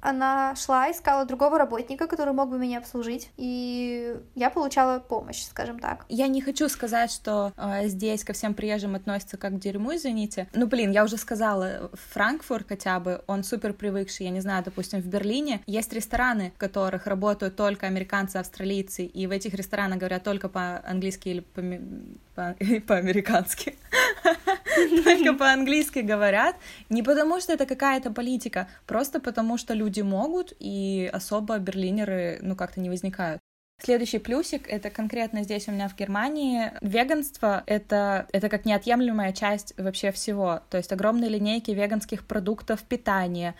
она 0.00 0.54
шла, 0.56 0.90
искала 0.90 1.24
другого 1.24 1.58
работника, 1.58 2.06
который 2.06 2.32
мог 2.32 2.50
бы 2.50 2.58
меня 2.58 2.78
обслужить, 2.78 3.30
и 3.36 4.16
я 4.34 4.50
получала 4.50 4.98
помощь, 4.98 5.42
скажем 5.44 5.78
так. 5.78 6.04
Я 6.08 6.26
не 6.28 6.40
хочу 6.40 6.68
сказать, 6.68 7.10
что 7.10 7.52
э, 7.56 7.88
здесь 7.88 8.24
ко 8.24 8.32
всем 8.32 8.54
приезжим 8.54 8.94
относятся 8.94 9.36
как 9.36 9.54
к 9.54 9.58
дерьму, 9.58 9.94
извините. 9.94 10.48
Ну, 10.54 10.66
блин, 10.66 10.90
я 10.90 11.04
уже 11.04 11.16
сказала, 11.16 11.90
Франкфурт 12.12 12.68
хотя 12.68 13.00
бы, 13.00 13.22
он 13.26 13.44
супер 13.44 13.72
привыкший, 13.72 14.26
я 14.26 14.32
не 14.32 14.40
знаю, 14.40 14.64
допустим, 14.64 15.00
в 15.00 15.06
Берлине 15.06 15.60
есть 15.66 15.92
рестораны, 15.92 16.52
в 16.54 16.58
которых 16.58 17.06
работают 17.06 17.56
только 17.56 17.86
американцы, 17.86 18.36
австралийцы, 18.36 19.04
и 19.04 19.26
в 19.26 19.30
этих 19.30 19.54
ресторанах 19.54 19.98
говорят 19.98 20.24
только 20.24 20.48
по-английски 20.48 21.28
или 21.28 21.40
по-американски. 22.80 23.76
Только 25.04 25.34
по-английски 25.34 26.00
говорят. 26.00 26.56
Не 26.88 27.02
потому, 27.02 27.40
что 27.40 27.52
это 27.52 27.66
какая-то 27.66 28.10
политика, 28.10 28.68
просто 28.86 29.20
потому, 29.20 29.58
что 29.58 29.74
люди 29.74 30.00
могут, 30.00 30.52
и 30.58 31.10
особо 31.12 31.58
берлинеры, 31.58 32.38
ну, 32.42 32.56
как-то 32.56 32.80
не 32.80 32.90
возникают. 32.90 33.40
Следующий 33.82 34.18
плюсик— 34.18 34.66
это 34.68 34.90
конкретно 34.90 35.42
здесь 35.42 35.66
у 35.66 35.72
меня 35.72 35.88
в 35.88 35.96
Германии. 35.96 36.70
Веганство— 36.82 37.62
это, 37.66 38.26
это 38.30 38.50
как 38.50 38.66
неотъемлемая 38.66 39.32
часть 39.32 39.72
вообще 39.78 40.12
всего. 40.12 40.60
То 40.68 40.76
есть 40.76 40.92
огромные 40.92 41.30
линейки 41.30 41.70
веганских 41.70 42.26
продуктов 42.26 42.82
питания, 42.82 43.54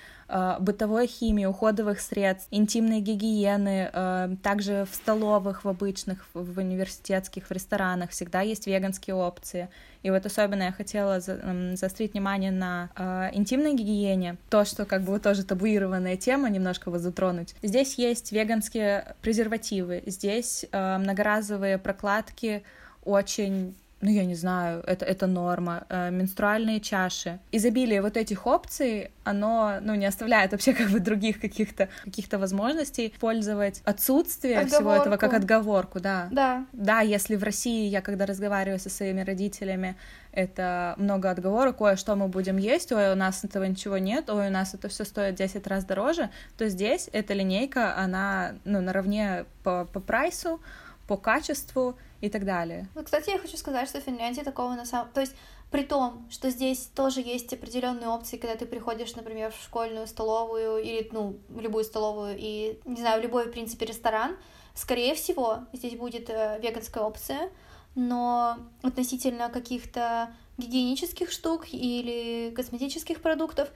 бытовой 0.60 1.06
химии, 1.06 1.44
уходовых 1.44 2.00
средств, 2.00 2.48
интимной 2.50 3.00
гигиены, 3.00 3.90
э, 3.92 4.36
также 4.42 4.86
в 4.90 4.94
столовых, 4.94 5.64
в 5.64 5.68
обычных, 5.68 6.26
в 6.34 6.58
университетских, 6.58 7.46
в 7.46 7.50
ресторанах 7.50 8.10
всегда 8.10 8.40
есть 8.40 8.66
веганские 8.66 9.16
опции. 9.16 9.68
И 10.02 10.10
вот 10.10 10.24
особенно 10.24 10.62
я 10.64 10.72
хотела 10.72 11.20
за, 11.20 11.74
заострить 11.74 12.12
внимание 12.12 12.50
на 12.52 12.90
э, 12.96 13.30
интимной 13.36 13.74
гигиене, 13.74 14.36
то, 14.48 14.64
что 14.64 14.84
как 14.84 15.02
бы 15.02 15.18
тоже 15.18 15.44
табуированная 15.44 16.16
тема, 16.16 16.48
немножко 16.48 16.90
вот 16.90 17.00
затронуть. 17.00 17.54
Здесь 17.62 17.94
есть 17.94 18.32
веганские 18.32 19.16
презервативы, 19.20 20.02
здесь 20.06 20.64
э, 20.70 20.98
многоразовые 20.98 21.78
прокладки 21.78 22.62
очень 23.04 23.74
ну, 24.02 24.10
я 24.10 24.24
не 24.24 24.34
знаю, 24.34 24.82
это, 24.86 25.04
это 25.04 25.26
норма, 25.26 25.84
э, 25.90 26.10
менструальные 26.10 26.80
чаши. 26.80 27.38
Изобилие 27.52 28.00
вот 28.00 28.16
этих 28.16 28.46
опций, 28.46 29.10
оно, 29.24 29.78
ну, 29.82 29.94
не 29.94 30.06
оставляет 30.06 30.52
вообще 30.52 30.72
как 30.80 30.88
бы 30.88 31.00
других 31.00 31.40
каких-то 31.40 31.88
каких 32.04 32.32
возможностей 32.32 33.12
пользовать 33.20 33.82
отсутствие 33.84 34.58
отговорку. 34.58 34.76
всего 34.76 34.94
этого 34.94 35.16
как 35.16 35.34
отговорку, 35.34 36.00
да. 36.00 36.28
Да. 36.30 36.64
Да, 36.72 37.00
если 37.00 37.36
в 37.36 37.42
России 37.42 37.88
я 37.88 38.00
когда 38.00 38.24
разговариваю 38.24 38.78
со 38.78 38.88
своими 38.88 39.20
родителями, 39.20 39.96
это 40.32 40.94
много 40.96 41.30
отговорок, 41.30 41.80
ой, 41.80 41.92
а 41.92 41.96
что 41.96 42.16
мы 42.16 42.28
будем 42.28 42.56
есть, 42.56 42.92
ой, 42.92 43.12
у 43.12 43.16
нас 43.16 43.44
этого 43.44 43.64
ничего 43.64 43.98
нет, 43.98 44.30
ой, 44.30 44.48
у 44.48 44.50
нас 44.50 44.72
это 44.74 44.88
все 44.88 45.04
стоит 45.04 45.34
10 45.34 45.66
раз 45.66 45.84
дороже, 45.84 46.30
то 46.56 46.68
здесь 46.68 47.10
эта 47.12 47.34
линейка, 47.34 47.96
она, 47.96 48.54
ну, 48.64 48.80
наравне 48.80 49.44
по, 49.62 49.84
по 49.84 50.00
прайсу, 50.00 50.60
по 51.06 51.16
качеству 51.16 51.96
и 52.20 52.28
так 52.28 52.44
далее. 52.44 52.88
Ну, 52.94 53.02
кстати, 53.02 53.30
я 53.30 53.38
хочу 53.38 53.56
сказать, 53.56 53.88
что 53.88 54.00
в 54.00 54.04
Финляндии 54.04 54.42
такого 54.42 54.74
на 54.74 54.84
самом... 54.84 55.10
То 55.12 55.20
есть 55.20 55.34
при 55.70 55.82
том, 55.84 56.26
что 56.30 56.50
здесь 56.50 56.90
тоже 56.94 57.20
есть 57.20 57.52
определенные 57.52 58.08
опции, 58.08 58.36
когда 58.36 58.56
ты 58.56 58.66
приходишь, 58.66 59.14
например, 59.14 59.52
в 59.52 59.62
школьную 59.62 60.06
столовую 60.06 60.78
или, 60.82 61.08
ну, 61.12 61.36
любую 61.56 61.84
столовую 61.84 62.36
и, 62.38 62.80
не 62.84 63.00
знаю, 63.00 63.22
любой, 63.22 63.46
в 63.46 63.52
принципе, 63.52 63.86
ресторан, 63.86 64.36
скорее 64.74 65.14
всего, 65.14 65.60
здесь 65.72 65.96
будет 65.96 66.28
э, 66.28 66.58
веганская 66.60 67.04
опция, 67.04 67.50
но 67.94 68.58
относительно 68.82 69.48
каких-то 69.48 70.34
гигиенических 70.58 71.30
штук 71.30 71.66
или 71.72 72.52
косметических 72.54 73.22
продуктов 73.22 73.68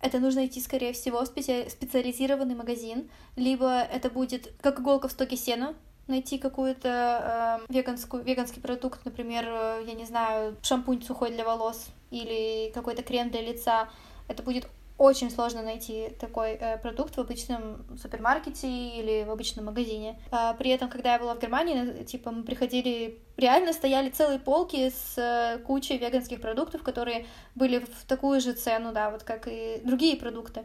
это 0.00 0.20
нужно 0.20 0.46
идти, 0.46 0.60
скорее 0.60 0.92
всего, 0.92 1.24
в 1.24 1.26
специализированный 1.26 2.54
магазин, 2.54 3.10
либо 3.36 3.80
это 3.80 4.10
будет 4.10 4.52
как 4.60 4.80
иголка 4.80 5.08
в 5.08 5.12
стоке 5.12 5.36
сена, 5.36 5.74
найти 6.08 6.38
какую-то 6.38 7.60
э, 7.68 7.72
веганскую, 7.72 8.22
веганский 8.22 8.60
продукт, 8.60 9.04
например, 9.04 9.44
э, 9.48 9.84
я 9.86 9.94
не 9.94 10.04
знаю, 10.04 10.56
шампунь 10.62 11.02
сухой 11.02 11.30
для 11.30 11.44
волос 11.44 11.88
или 12.10 12.70
какой-то 12.72 13.02
крем 13.02 13.30
для 13.30 13.42
лица, 13.42 13.88
это 14.28 14.42
будет 14.42 14.68
очень 14.98 15.30
сложно 15.30 15.62
найти 15.62 16.10
такой 16.20 16.54
э, 16.54 16.76
продукт 16.78 17.16
в 17.16 17.20
обычном 17.20 17.84
супермаркете 17.96 18.68
или 18.68 19.24
в 19.24 19.30
обычном 19.30 19.66
магазине. 19.66 20.20
А, 20.32 20.54
при 20.54 20.70
этом, 20.70 20.90
когда 20.90 21.12
я 21.12 21.18
была 21.20 21.34
в 21.34 21.40
Германии, 21.40 22.02
типа 22.02 22.32
мы 22.32 22.42
приходили, 22.42 23.20
реально 23.36 23.72
стояли 23.72 24.10
целые 24.10 24.40
полки 24.40 24.90
с 24.90 25.16
э, 25.16 25.58
кучей 25.58 25.98
веганских 25.98 26.40
продуктов, 26.40 26.82
которые 26.82 27.26
были 27.54 27.78
в 27.78 28.06
такую 28.08 28.40
же 28.40 28.52
цену, 28.54 28.92
да, 28.92 29.10
вот 29.10 29.22
как 29.22 29.46
и 29.46 29.80
другие 29.84 30.16
продукты. 30.16 30.64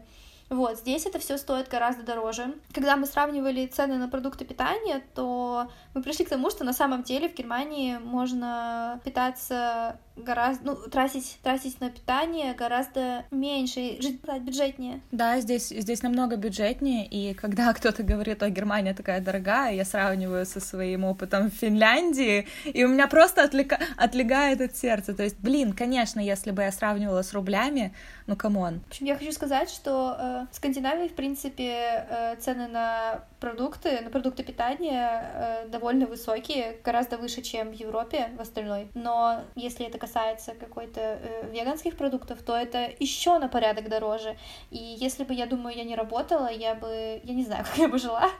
Вот, 0.50 0.78
здесь 0.78 1.06
это 1.06 1.18
все 1.18 1.38
стоит 1.38 1.68
гораздо 1.68 2.02
дороже. 2.02 2.54
Когда 2.72 2.96
мы 2.96 3.06
сравнивали 3.06 3.66
цены 3.66 3.96
на 3.96 4.08
продукты 4.08 4.44
питания, 4.44 5.02
то 5.14 5.68
мы 5.94 6.02
пришли 6.02 6.24
к 6.24 6.28
тому, 6.28 6.50
что 6.50 6.64
на 6.64 6.72
самом 6.72 7.02
деле 7.02 7.28
в 7.28 7.34
Германии 7.34 7.96
можно 7.98 9.00
питаться 9.04 9.98
гораздо, 10.16 10.64
ну, 10.64 10.76
тратить, 10.76 11.38
тратить 11.42 11.80
на 11.80 11.90
питание 11.90 12.54
гораздо 12.54 13.24
меньше, 13.30 14.00
жить 14.00 14.20
бюджетнее. 14.40 15.00
Да, 15.10 15.40
здесь, 15.40 15.68
здесь 15.68 16.02
намного 16.02 16.36
бюджетнее, 16.36 17.06
и 17.06 17.34
когда 17.34 17.72
кто-то 17.74 18.02
говорит, 18.02 18.42
о, 18.42 18.50
Германия 18.50 18.94
такая 18.94 19.20
дорогая, 19.20 19.74
я 19.74 19.84
сравниваю 19.84 20.46
со 20.46 20.60
своим 20.60 21.04
опытом 21.04 21.50
в 21.50 21.54
Финляндии, 21.54 22.46
и 22.64 22.84
у 22.84 22.88
меня 22.88 23.06
просто 23.06 23.42
отлега... 23.44 23.78
отлегает 23.96 24.60
от 24.60 24.76
сердца. 24.76 25.14
То 25.14 25.22
есть, 25.22 25.36
блин, 25.38 25.72
конечно, 25.72 26.20
если 26.20 26.50
бы 26.50 26.62
я 26.62 26.72
сравнивала 26.72 27.22
с 27.22 27.32
рублями, 27.32 27.94
ну, 28.26 28.36
come 28.36 28.61
on. 28.61 28.80
В 28.80 28.88
общем, 28.88 29.06
я 29.06 29.16
хочу 29.16 29.32
сказать, 29.32 29.68
что 29.68 30.16
э, 30.18 30.46
в 30.50 30.56
Скандинавии, 30.56 31.08
в 31.08 31.14
принципе, 31.14 32.06
э, 32.08 32.36
цены 32.36 32.68
на 32.68 33.24
продукты, 33.38 34.00
на 34.00 34.10
продукты 34.10 34.42
питания 34.42 35.30
э, 35.34 35.68
довольно 35.68 36.06
высокие, 36.06 36.78
гораздо 36.82 37.18
выше, 37.18 37.42
чем 37.42 37.68
в 37.68 37.74
Европе 37.74 38.30
в 38.36 38.40
остальной. 38.40 38.88
Но 38.94 39.42
если 39.54 39.86
это 39.86 39.98
касается 40.04 40.52
какой-то 40.54 41.00
э, 41.00 41.50
веганских 41.50 41.96
продуктов, 41.96 42.42
то 42.42 42.54
это 42.54 42.90
еще 43.00 43.38
на 43.38 43.48
порядок 43.48 43.88
дороже. 43.88 44.36
И 44.70 44.76
если 45.00 45.24
бы, 45.24 45.32
я 45.32 45.46
думаю, 45.46 45.76
я 45.76 45.84
не 45.84 45.96
работала, 45.96 46.50
я 46.50 46.74
бы, 46.74 47.20
я 47.24 47.34
не 47.34 47.44
знаю, 47.44 47.64
как 47.68 47.78
я 47.78 47.88
бы 47.88 47.98
жила. 47.98 48.30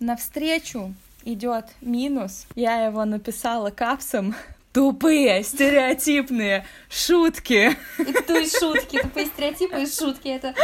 Навстречу 0.00 0.94
идет 1.24 1.66
минус. 1.80 2.46
Я 2.54 2.84
его 2.86 3.04
написала 3.04 3.70
капсом. 3.70 4.34
Тупые, 4.72 5.42
стереотипные 5.42 6.64
шутки. 6.88 7.76
И 7.98 8.32
есть 8.32 8.60
шутки, 8.60 9.00
тупые 9.00 9.26
стереотипы 9.26 9.82
и 9.82 9.86
шутки. 9.86 10.28
Это... 10.28 10.54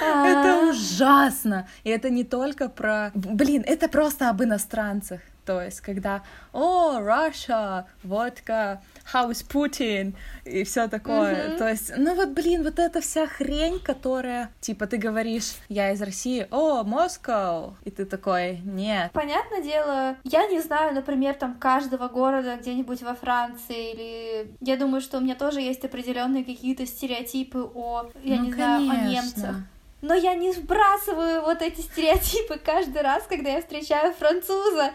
Это 0.00 0.60
а. 0.60 0.70
ужасно. 0.70 1.68
И 1.84 1.90
это 1.90 2.08
не 2.08 2.24
только 2.24 2.68
про... 2.68 3.10
Блин, 3.14 3.62
это 3.66 3.88
просто 3.88 4.30
об 4.30 4.42
иностранцах. 4.42 5.20
То 5.44 5.60
есть, 5.60 5.80
когда, 5.80 6.22
о, 6.52 6.98
Russia, 7.00 7.84
водка, 8.02 8.80
House 9.12 9.44
Putin 9.48 10.14
и 10.44 10.64
все 10.64 10.88
такое. 10.88 11.34
Mm-hmm. 11.34 11.58
То 11.58 11.68
есть, 11.68 11.92
ну 11.96 12.14
вот, 12.14 12.30
блин, 12.30 12.62
вот 12.62 12.78
эта 12.78 13.00
вся 13.00 13.26
хрень, 13.26 13.80
которая, 13.80 14.50
типа, 14.60 14.86
ты 14.86 14.96
говоришь, 14.96 15.54
я 15.68 15.90
из 15.92 16.00
России, 16.00 16.46
о, 16.50 16.84
Москва, 16.84 17.74
и 17.84 17.90
ты 17.90 18.04
такой, 18.04 18.58
нет. 18.64 19.10
Понятное 19.12 19.62
дело, 19.62 20.16
я 20.24 20.46
не 20.46 20.60
знаю, 20.60 20.94
например, 20.94 21.34
там 21.34 21.54
каждого 21.54 22.08
города 22.08 22.56
где-нибудь 22.56 23.02
во 23.02 23.14
Франции 23.14 23.92
или 23.92 24.54
я 24.60 24.76
думаю, 24.76 25.00
что 25.00 25.18
у 25.18 25.20
меня 25.20 25.34
тоже 25.34 25.60
есть 25.60 25.84
определенные 25.84 26.44
какие-то 26.44 26.86
стереотипы 26.86 27.68
о, 27.74 28.10
я 28.22 28.36
ну, 28.36 28.44
не 28.44 28.52
конечно. 28.52 28.54
знаю, 28.54 28.90
о 28.90 29.10
немцах. 29.10 29.56
Но 30.02 30.14
я 30.14 30.34
не 30.34 30.52
сбрасываю 30.52 31.42
вот 31.42 31.62
эти 31.62 31.80
стереотипы 31.80 32.58
каждый 32.62 33.02
раз, 33.02 33.22
когда 33.28 33.50
я 33.50 33.60
встречаю 33.60 34.12
француза. 34.12 34.92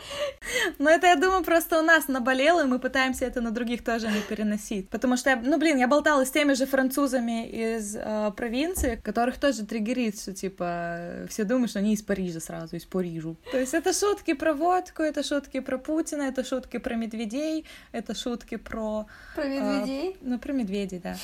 Но 0.77 0.89
это, 0.89 1.07
я 1.07 1.15
думаю, 1.15 1.43
просто 1.43 1.79
у 1.79 1.81
нас 1.81 2.09
наболело, 2.09 2.63
и 2.63 2.67
мы 2.67 2.77
пытаемся 2.77 3.25
это 3.25 3.41
на 3.41 3.51
других 3.51 3.83
тоже 3.83 4.07
не 4.09 4.19
переносить. 4.19 4.89
Потому 4.89 5.15
что, 5.17 5.31
я, 5.31 5.37
ну, 5.37 5.57
блин, 5.57 5.77
я 5.77 5.87
болтала 5.87 6.25
с 6.25 6.31
теми 6.31 6.53
же 6.53 6.65
французами 6.65 7.47
из 7.47 7.95
э, 7.95 8.31
провинции, 8.35 8.99
которых 9.01 9.39
тоже 9.39 9.65
триггерит, 9.65 10.19
что, 10.19 10.33
типа, 10.33 11.25
все 11.29 11.45
думают, 11.45 11.69
что 11.69 11.79
они 11.79 11.93
из 11.93 12.01
Парижа 12.01 12.41
сразу, 12.41 12.75
из 12.75 12.85
Парижу. 12.85 13.37
То 13.51 13.59
есть 13.59 13.73
это 13.73 13.93
шутки 13.93 14.33
про 14.33 14.53
водку, 14.53 15.03
это 15.03 15.23
шутки 15.23 15.61
про 15.61 15.77
Путина, 15.77 16.23
это 16.23 16.43
шутки 16.43 16.77
про 16.77 16.95
медведей, 16.95 17.65
это 17.93 18.13
шутки 18.13 18.57
про... 18.57 19.07
Про 19.35 19.45
медведей? 19.45 20.09
Э, 20.11 20.15
ну, 20.21 20.39
про 20.39 20.51
медведей, 20.51 20.99
да. 20.99 21.15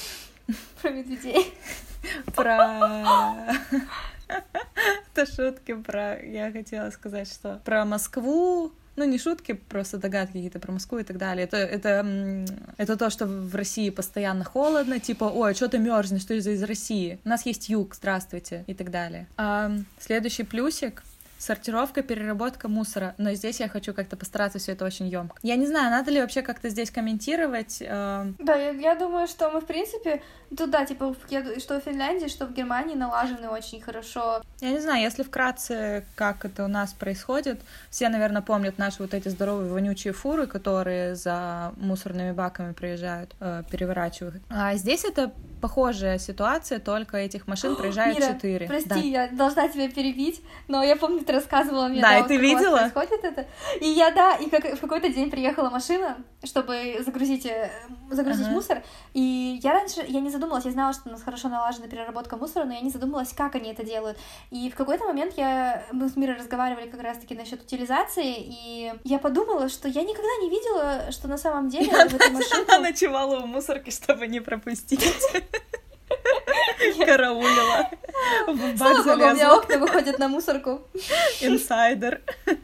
Про 0.82 0.92
медведей. 0.92 1.54
Про... 2.36 3.58
Это 5.16 5.32
шутки 5.32 5.74
про... 5.76 6.20
Я 6.24 6.52
хотела 6.52 6.90
сказать, 6.90 7.28
что 7.28 7.62
про 7.66 7.86
Москву, 7.86 8.72
ну, 8.96 9.06
не 9.06 9.18
шутки, 9.20 9.54
просто 9.54 9.98
догадки 9.98 10.34
какие-то 10.34 10.60
про 10.60 10.72
Москву 10.72 11.00
и 11.00 11.04
так 11.04 11.18
далее. 11.18 11.46
Это, 11.46 11.58
это, 11.58 12.46
это 12.78 12.98
то, 12.98 13.10
что 13.10 13.26
в 13.26 13.56
России 13.56 13.90
постоянно 13.90 14.44
холодно, 14.44 15.00
типа, 15.00 15.26
ой, 15.26 15.54
что 15.54 15.68
ты 15.70 15.78
мерзнешь, 15.78 16.22
что 16.22 16.34
из 16.34 16.48
из 16.48 16.64
России? 16.64 17.20
У 17.26 17.30
нас 17.30 17.46
есть 17.46 17.70
юг, 17.70 17.96
здравствуйте, 17.96 18.64
и 18.68 18.74
так 18.74 18.92
далее. 18.92 19.28
А, 19.38 19.72
следующий 20.00 20.44
плюсик 20.44 21.04
сортировка, 21.44 22.02
переработка 22.02 22.68
мусора. 22.68 23.14
Но 23.18 23.34
здесь 23.34 23.60
я 23.60 23.68
хочу 23.68 23.94
как-то 23.94 24.16
постараться 24.16 24.60
все 24.60 24.72
это 24.72 24.86
очень 24.86 25.08
емко. 25.08 25.38
Я 25.44 25.56
не 25.56 25.68
знаю, 25.68 25.92
надо 25.92 26.12
ли 26.12 26.22
вообще 26.22 26.42
как-то 26.42 26.70
здесь 26.70 26.90
комментировать. 26.90 27.78
Э... 27.82 28.32
Да, 28.40 28.56
я, 28.56 28.72
я 28.72 28.96
думаю, 28.96 29.28
что 29.28 29.50
мы, 29.50 29.60
в 29.60 29.66
принципе, 29.66 30.22
тут, 30.56 30.70
да, 30.70 30.86
типа, 30.86 31.16
что 31.60 31.80
в 31.80 31.84
Финляндии, 31.84 32.28
что 32.28 32.46
в 32.46 32.54
Германии 32.54 32.96
налажены 32.96 33.50
очень 33.50 33.82
хорошо. 33.82 34.42
Я 34.62 34.72
не 34.72 34.80
знаю, 34.80 35.02
если 35.02 35.24
вкратце, 35.24 36.06
как 36.16 36.46
это 36.46 36.64
у 36.64 36.68
нас 36.68 36.94
происходит, 36.94 37.60
все, 37.90 38.10
наверное, 38.10 38.42
помнят 38.42 38.78
наши 38.78 39.02
вот 39.02 39.14
эти 39.14 39.28
здоровые 39.28 39.72
вонючие 39.72 40.14
фуры, 40.14 40.48
которые 40.48 41.16
за 41.16 41.74
мусорными 41.78 42.32
баками 42.32 42.74
приезжают, 42.74 43.36
э, 43.40 43.64
переворачивают. 43.70 44.42
А 44.50 44.76
здесь 44.76 45.04
это 45.04 45.32
похожая 45.62 46.18
ситуация, 46.20 46.80
только 46.80 47.18
этих 47.18 47.48
машин 47.48 47.76
проезжает 47.76 48.18
четыре. 48.18 48.68
Прости, 48.68 48.90
да. 48.90 49.00
я 49.00 49.28
должна 49.30 49.70
тебя 49.70 49.90
перебить, 49.90 50.42
но 50.68 50.84
я 50.84 50.96
помню, 50.96 51.24
ты 51.34 51.38
рассказывала 51.38 51.88
мне, 51.88 52.02
да, 52.02 52.10
да 52.10 52.20
и 52.20 52.28
ты 52.28 52.38
видела? 52.38 52.78
происходит 52.78 53.24
это. 53.24 53.46
И 53.82 53.88
я, 53.88 54.12
да, 54.12 54.36
и 54.36 54.50
как, 54.50 54.63
в 54.78 54.80
какой-то 54.80 55.10
день 55.10 55.32
приехала 55.32 55.70
машина, 55.70 56.18
чтобы 56.44 57.02
загрузить, 57.04 57.46
э, 57.46 57.72
загрузить 58.12 58.46
ага. 58.46 58.56
мусор, 58.56 58.84
и 59.13 59.60
я 59.63 59.74
раньше, 59.74 60.04
я 60.08 60.20
не 60.20 60.30
задумалась, 60.30 60.66
я 60.66 60.72
знала, 60.72 60.94
что 60.94 61.10
у 61.10 61.12
нас 61.12 61.24
хорошо 61.24 61.50
налажена 61.50 61.88
переработка 61.88 62.38
мусора, 62.38 62.66
но 62.66 62.74
я 62.74 62.82
не 62.82 62.90
задумалась, 62.90 63.34
как 63.34 63.56
они 63.56 63.72
это 63.72 63.84
делают. 63.84 64.18
И 64.52 64.70
в 64.70 64.75
какой-то 64.75 65.06
момент 65.06 65.34
я, 65.38 65.86
мы 65.92 66.10
с 66.10 66.16
Мирой 66.16 66.38
разговаривали 66.38 66.88
как 66.88 67.02
раз-таки 67.02 67.36
насчет 67.36 67.62
утилизации, 67.62 68.36
и 68.38 68.94
я 69.04 69.20
подумала, 69.20 69.70
что 69.70 69.88
я 69.88 70.04
никогда 70.04 70.30
не 70.42 70.50
видела, 70.50 71.12
что 71.12 71.28
на 71.28 71.38
самом 71.38 71.70
деле 71.70 71.90
в 71.90 72.13
этой 72.13 72.30
машине... 72.32 72.66
Она 72.68 72.90
ночевала 72.90 73.40
в 73.40 73.48
мусорке, 73.48 73.92
чтобы 73.92 74.28
не 74.28 74.40
пропустить. 74.40 75.04
Караулила. 77.06 77.90
В 78.48 78.78
Слава 78.78 79.04
богу, 79.04 79.12
у 79.12 79.34
меня 79.34 79.56
окна 79.56 79.78
выходят 79.78 80.20
на 80.20 80.28
мусорку. 80.28 80.82
Инсайдер. 81.42 82.22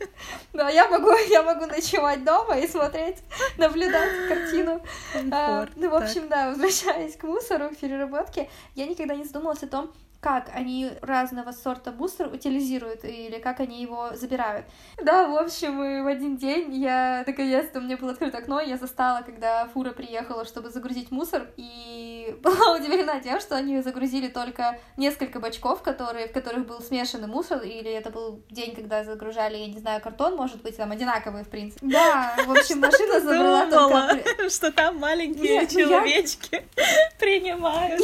Да, 0.52 0.70
я 0.70 0.90
могу, 0.90 1.12
я 1.30 1.44
могу 1.44 1.68
ночевать 1.68 2.26
дома 2.26 2.58
и 2.58 2.68
смотреть, 2.68 3.18
наблюдать 3.58 4.10
картину. 4.28 4.84
А, 5.32 5.68
ну, 5.76 5.90
в 5.90 5.96
общем, 5.96 6.28
да, 6.28 6.50
возвращаясь 6.50 7.16
к 7.16 7.24
мусору, 7.24 7.70
к 7.70 7.78
переработке, 7.78 8.50
я 8.76 8.88
никогда 8.88 9.16
не 9.16 9.24
задумывалась 9.24 9.64
о 9.64 9.68
том, 9.68 9.94
как 10.22 10.50
они 10.54 10.92
разного 11.02 11.52
сорта 11.52 11.92
мусор 11.92 12.28
утилизируют 12.28 13.06
или 13.06 13.40
как 13.40 13.62
они 13.62 13.82
его 13.82 14.10
забирают. 14.16 14.66
Да, 15.02 15.28
в 15.28 15.38
общем, 15.38 16.04
в 16.04 16.08
один 16.08 16.38
день 16.38 16.76
я 16.76 17.24
наконец-то 17.26 17.80
у 17.80 17.82
меня 17.82 17.96
было 17.96 18.12
открыто 18.12 18.40
окно, 18.40 18.60
я 18.60 18.78
застала, 18.78 19.22
когда 19.22 19.68
фура 19.68 19.92
приехала, 19.92 20.44
чтобы 20.44 20.72
загрузить 20.72 21.12
мусор, 21.12 21.48
и 21.56 22.38
была 22.44 22.76
удивлена 22.76 23.20
тем, 23.22 23.40
что 23.40 23.56
они 23.56 23.82
загрузили 23.82 24.28
только 24.28 24.80
несколько 24.98 25.40
бачков, 25.40 25.82
которые, 25.82 26.28
в 26.28 26.34
которых 26.34 26.68
был 26.68 26.82
смешанный 26.82 27.28
мусор, 27.28 27.62
или 27.62 27.90
это 27.90 28.10
был 28.10 28.44
день, 28.50 28.76
когда 28.76 29.06
загружали, 29.06 29.56
я 29.56 29.68
не 29.68 29.80
знаю, 29.80 30.02
картон, 30.02 30.36
может 30.36 30.62
быть, 30.62 30.76
там 30.76 30.92
одинаковые, 30.92 31.46
в 31.46 31.50
принципе. 31.50 31.86
Да, 31.88 32.36
в 32.46 32.52
общем, 32.52 32.80
машина 32.80 33.22
забрала 33.22 33.70
только... 33.70 34.50
что 34.50 34.72
там 34.72 34.98
маленькие 34.98 35.62
ну 35.62 35.68
человечки 35.68 36.66
принимают, 37.20 38.02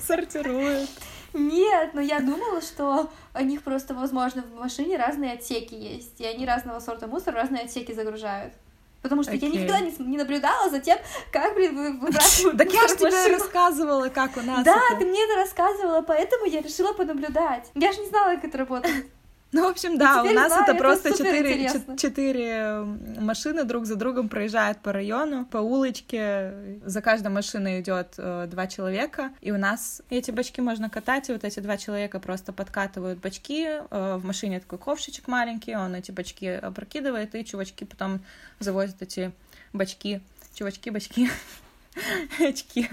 сортируют. 0.00 0.88
Нет, 1.34 1.94
но 1.94 2.00
я 2.00 2.20
думала, 2.20 2.62
что 2.62 3.10
у 3.34 3.42
них 3.42 3.62
просто, 3.62 3.92
возможно, 3.92 4.42
в 4.42 4.58
машине 4.58 4.96
разные 4.96 5.32
отсеки 5.32 5.74
есть, 5.74 6.20
и 6.20 6.24
они 6.24 6.46
разного 6.46 6.78
сорта 6.78 7.06
мусор 7.08 7.34
разные 7.34 7.64
отсеки 7.64 7.92
загружают. 7.92 8.54
Потому 9.02 9.22
что 9.22 9.32
okay. 9.32 9.40
я 9.40 9.48
никогда 9.50 9.80
не, 9.80 9.92
не 9.98 10.16
наблюдала 10.16 10.70
за 10.70 10.80
тем, 10.80 10.96
как, 11.30 11.54
блин, 11.54 12.00
выбрасывают 12.00 12.56
Так 12.58 12.72
я 12.72 12.88
же 12.88 12.96
тебе 12.96 13.36
рассказывала, 13.36 14.08
как 14.08 14.34
у 14.38 14.40
нас 14.40 14.64
Да, 14.64 14.80
ты 14.98 15.04
мне 15.04 15.22
это 15.24 15.36
рассказывала, 15.36 16.00
поэтому 16.00 16.46
я 16.46 16.62
решила 16.62 16.94
понаблюдать. 16.94 17.70
Я 17.74 17.92
же 17.92 18.00
не 18.00 18.08
знала, 18.08 18.36
как 18.36 18.44
это 18.44 18.56
работает. 18.56 19.06
Ну, 19.54 19.68
в 19.68 19.70
общем, 19.70 19.96
да, 19.98 20.24
у 20.24 20.32
нас 20.32 20.48
знаю, 20.48 20.64
это 20.64 20.74
просто 20.74 21.16
четыре, 21.16 21.70
четыре 21.96 22.84
машины 23.20 23.62
друг 23.62 23.86
за 23.86 23.94
другом 23.94 24.28
проезжают 24.28 24.78
по 24.80 24.92
району, 24.92 25.46
по 25.46 25.58
улочке. 25.58 26.80
За 26.84 27.00
каждой 27.00 27.28
машиной 27.28 27.80
идет 27.80 28.14
э, 28.18 28.48
два 28.50 28.66
человека, 28.66 29.30
и 29.40 29.52
у 29.52 29.56
нас 29.56 30.02
эти 30.10 30.32
бачки 30.32 30.60
можно 30.60 30.90
катать, 30.90 31.30
и 31.30 31.32
вот 31.32 31.44
эти 31.44 31.60
два 31.60 31.76
человека 31.76 32.18
просто 32.18 32.52
подкатывают 32.52 33.20
бачки. 33.20 33.64
Э, 33.90 34.16
в 34.16 34.24
машине 34.24 34.58
такой 34.58 34.80
ковшичек 34.80 35.28
маленький, 35.28 35.76
он 35.76 35.94
эти 35.94 36.10
бачки 36.10 36.48
опрокидывает, 36.48 37.32
и 37.36 37.44
чувачки 37.44 37.84
потом 37.84 38.22
завозят 38.58 39.02
эти 39.02 39.30
бачки, 39.72 40.20
чувачки-бачки 40.54 41.30
очки, 42.40 42.88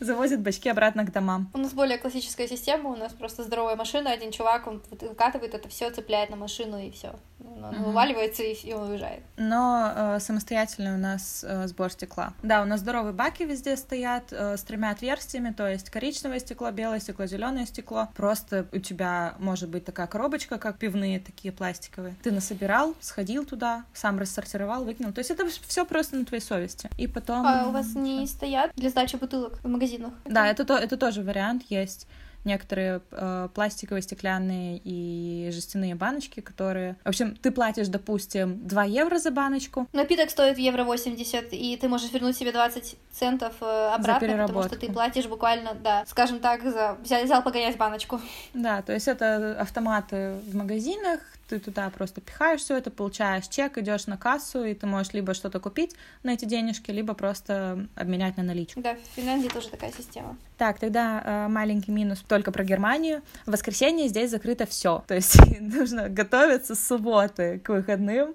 завозят 0.00 0.40
бачки 0.40 0.68
обратно 0.68 1.04
к 1.04 1.12
домам. 1.12 1.50
У 1.54 1.58
нас 1.58 1.72
более 1.72 1.98
классическая 1.98 2.48
система, 2.48 2.90
у 2.90 2.96
нас 2.96 3.12
просто 3.12 3.42
здоровая 3.42 3.76
машина, 3.76 4.10
один 4.10 4.30
чувак, 4.32 4.66
он 4.66 4.82
выкатывает 5.00 5.54
это 5.54 5.68
все, 5.68 5.90
цепляет 5.90 6.30
на 6.30 6.36
машину 6.36 6.78
и 6.78 6.90
все. 6.90 7.14
Он 7.56 7.74
угу. 7.74 7.84
вываливается 7.86 8.42
и, 8.42 8.52
и 8.52 8.72
он 8.72 8.90
уезжает. 8.90 9.22
Но 9.36 9.92
э, 9.94 10.20
самостоятельно 10.20 10.94
у 10.94 10.98
нас 10.98 11.44
э, 11.46 11.66
сбор 11.66 11.90
стекла. 11.90 12.32
Да, 12.42 12.62
у 12.62 12.64
нас 12.64 12.80
здоровые 12.80 13.12
баки 13.12 13.42
везде 13.42 13.76
стоят 13.76 14.24
э, 14.30 14.56
с 14.56 14.62
тремя 14.62 14.90
отверстиями, 14.90 15.52
то 15.52 15.68
есть 15.68 15.90
коричневое 15.90 16.38
стекло, 16.38 16.70
белое 16.70 17.00
стекло, 17.00 17.26
зеленое 17.26 17.66
стекло. 17.66 18.08
Просто 18.14 18.66
у 18.72 18.78
тебя 18.78 19.34
может 19.38 19.68
быть 19.68 19.84
такая 19.84 20.06
коробочка, 20.06 20.58
как 20.58 20.78
пивные, 20.78 21.20
такие 21.20 21.52
пластиковые. 21.52 22.14
Ты 22.22 22.30
насобирал, 22.30 22.94
сходил 23.00 23.44
туда, 23.44 23.84
сам 23.94 24.18
рассортировал, 24.18 24.84
выкинул. 24.84 25.12
То 25.12 25.20
есть 25.20 25.30
это 25.30 25.48
все 25.66 25.84
просто 25.84 26.16
на 26.16 26.24
твоей 26.24 26.42
совести. 26.42 26.90
И 26.98 27.06
потом... 27.06 27.46
А 27.46 27.68
у 27.68 27.72
вас 27.72 27.94
не 27.94 28.26
стоят 28.26 28.72
для 28.74 28.90
сдачи 28.90 29.16
бутылок 29.16 29.58
в 29.62 29.68
магазинах? 29.68 30.12
Да, 30.24 30.46
это, 30.46 30.64
то, 30.64 30.76
это 30.76 30.96
тоже 30.96 31.22
вариант 31.22 31.64
есть 31.68 32.06
некоторые 32.46 33.02
э, 33.10 33.48
пластиковые, 33.54 34.02
стеклянные 34.02 34.80
и 34.82 35.50
жестяные 35.52 35.94
баночки, 35.94 36.40
которые... 36.40 36.96
В 37.04 37.08
общем, 37.08 37.36
ты 37.36 37.50
платишь, 37.50 37.88
допустим, 37.88 38.66
2 38.66 38.84
евро 38.84 39.18
за 39.18 39.30
баночку. 39.30 39.86
Напиток 39.92 40.30
стоит 40.30 40.56
евро 40.56 40.84
80, 40.84 41.52
и 41.52 41.76
ты 41.76 41.88
можешь 41.88 42.10
вернуть 42.12 42.36
себе 42.36 42.52
20 42.52 42.96
центов 43.12 43.54
э, 43.60 43.90
обратно, 43.94 44.46
потому 44.46 44.62
что 44.62 44.78
ты 44.78 44.90
платишь 44.90 45.26
буквально, 45.26 45.74
да, 45.74 46.04
скажем 46.06 46.38
так, 46.40 46.62
за... 46.62 46.96
взял, 47.02 47.24
взял 47.24 47.42
погонять 47.42 47.76
баночку. 47.76 48.20
Да, 48.54 48.82
то 48.82 48.92
есть 48.92 49.08
это 49.08 49.56
автоматы 49.60 50.36
в 50.46 50.54
магазинах, 50.54 51.20
ты 51.48 51.58
туда 51.58 51.88
просто 51.90 52.20
пихаешь 52.20 52.60
все 52.60 52.76
это, 52.76 52.90
получаешь 52.90 53.48
чек, 53.48 53.78
идешь 53.78 54.06
на 54.06 54.16
кассу, 54.16 54.64
и 54.64 54.74
ты 54.74 54.86
можешь 54.86 55.12
либо 55.12 55.34
что-то 55.34 55.60
купить 55.60 55.94
на 56.22 56.30
эти 56.30 56.44
денежки, 56.44 56.90
либо 56.90 57.14
просто 57.14 57.86
обменять 57.94 58.36
на 58.36 58.42
наличку. 58.42 58.80
Да, 58.80 58.94
в 58.94 59.16
Финляндии 59.16 59.48
тоже 59.48 59.68
такая 59.68 59.92
система. 59.92 60.36
Так, 60.58 60.78
тогда 60.78 61.22
э, 61.24 61.48
маленький 61.48 61.92
минус 61.92 62.24
только 62.26 62.52
про 62.52 62.64
Германию. 62.64 63.22
В 63.44 63.52
воскресенье 63.52 64.08
здесь 64.08 64.30
закрыто 64.30 64.66
все. 64.66 65.04
То 65.06 65.14
есть 65.14 65.38
нужно 65.60 66.08
готовиться 66.08 66.74
с 66.74 66.86
субботы 66.86 67.58
к 67.60 67.68
выходным. 67.68 68.34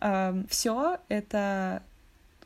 Э, 0.00 0.42
все 0.48 0.98
это 1.08 1.82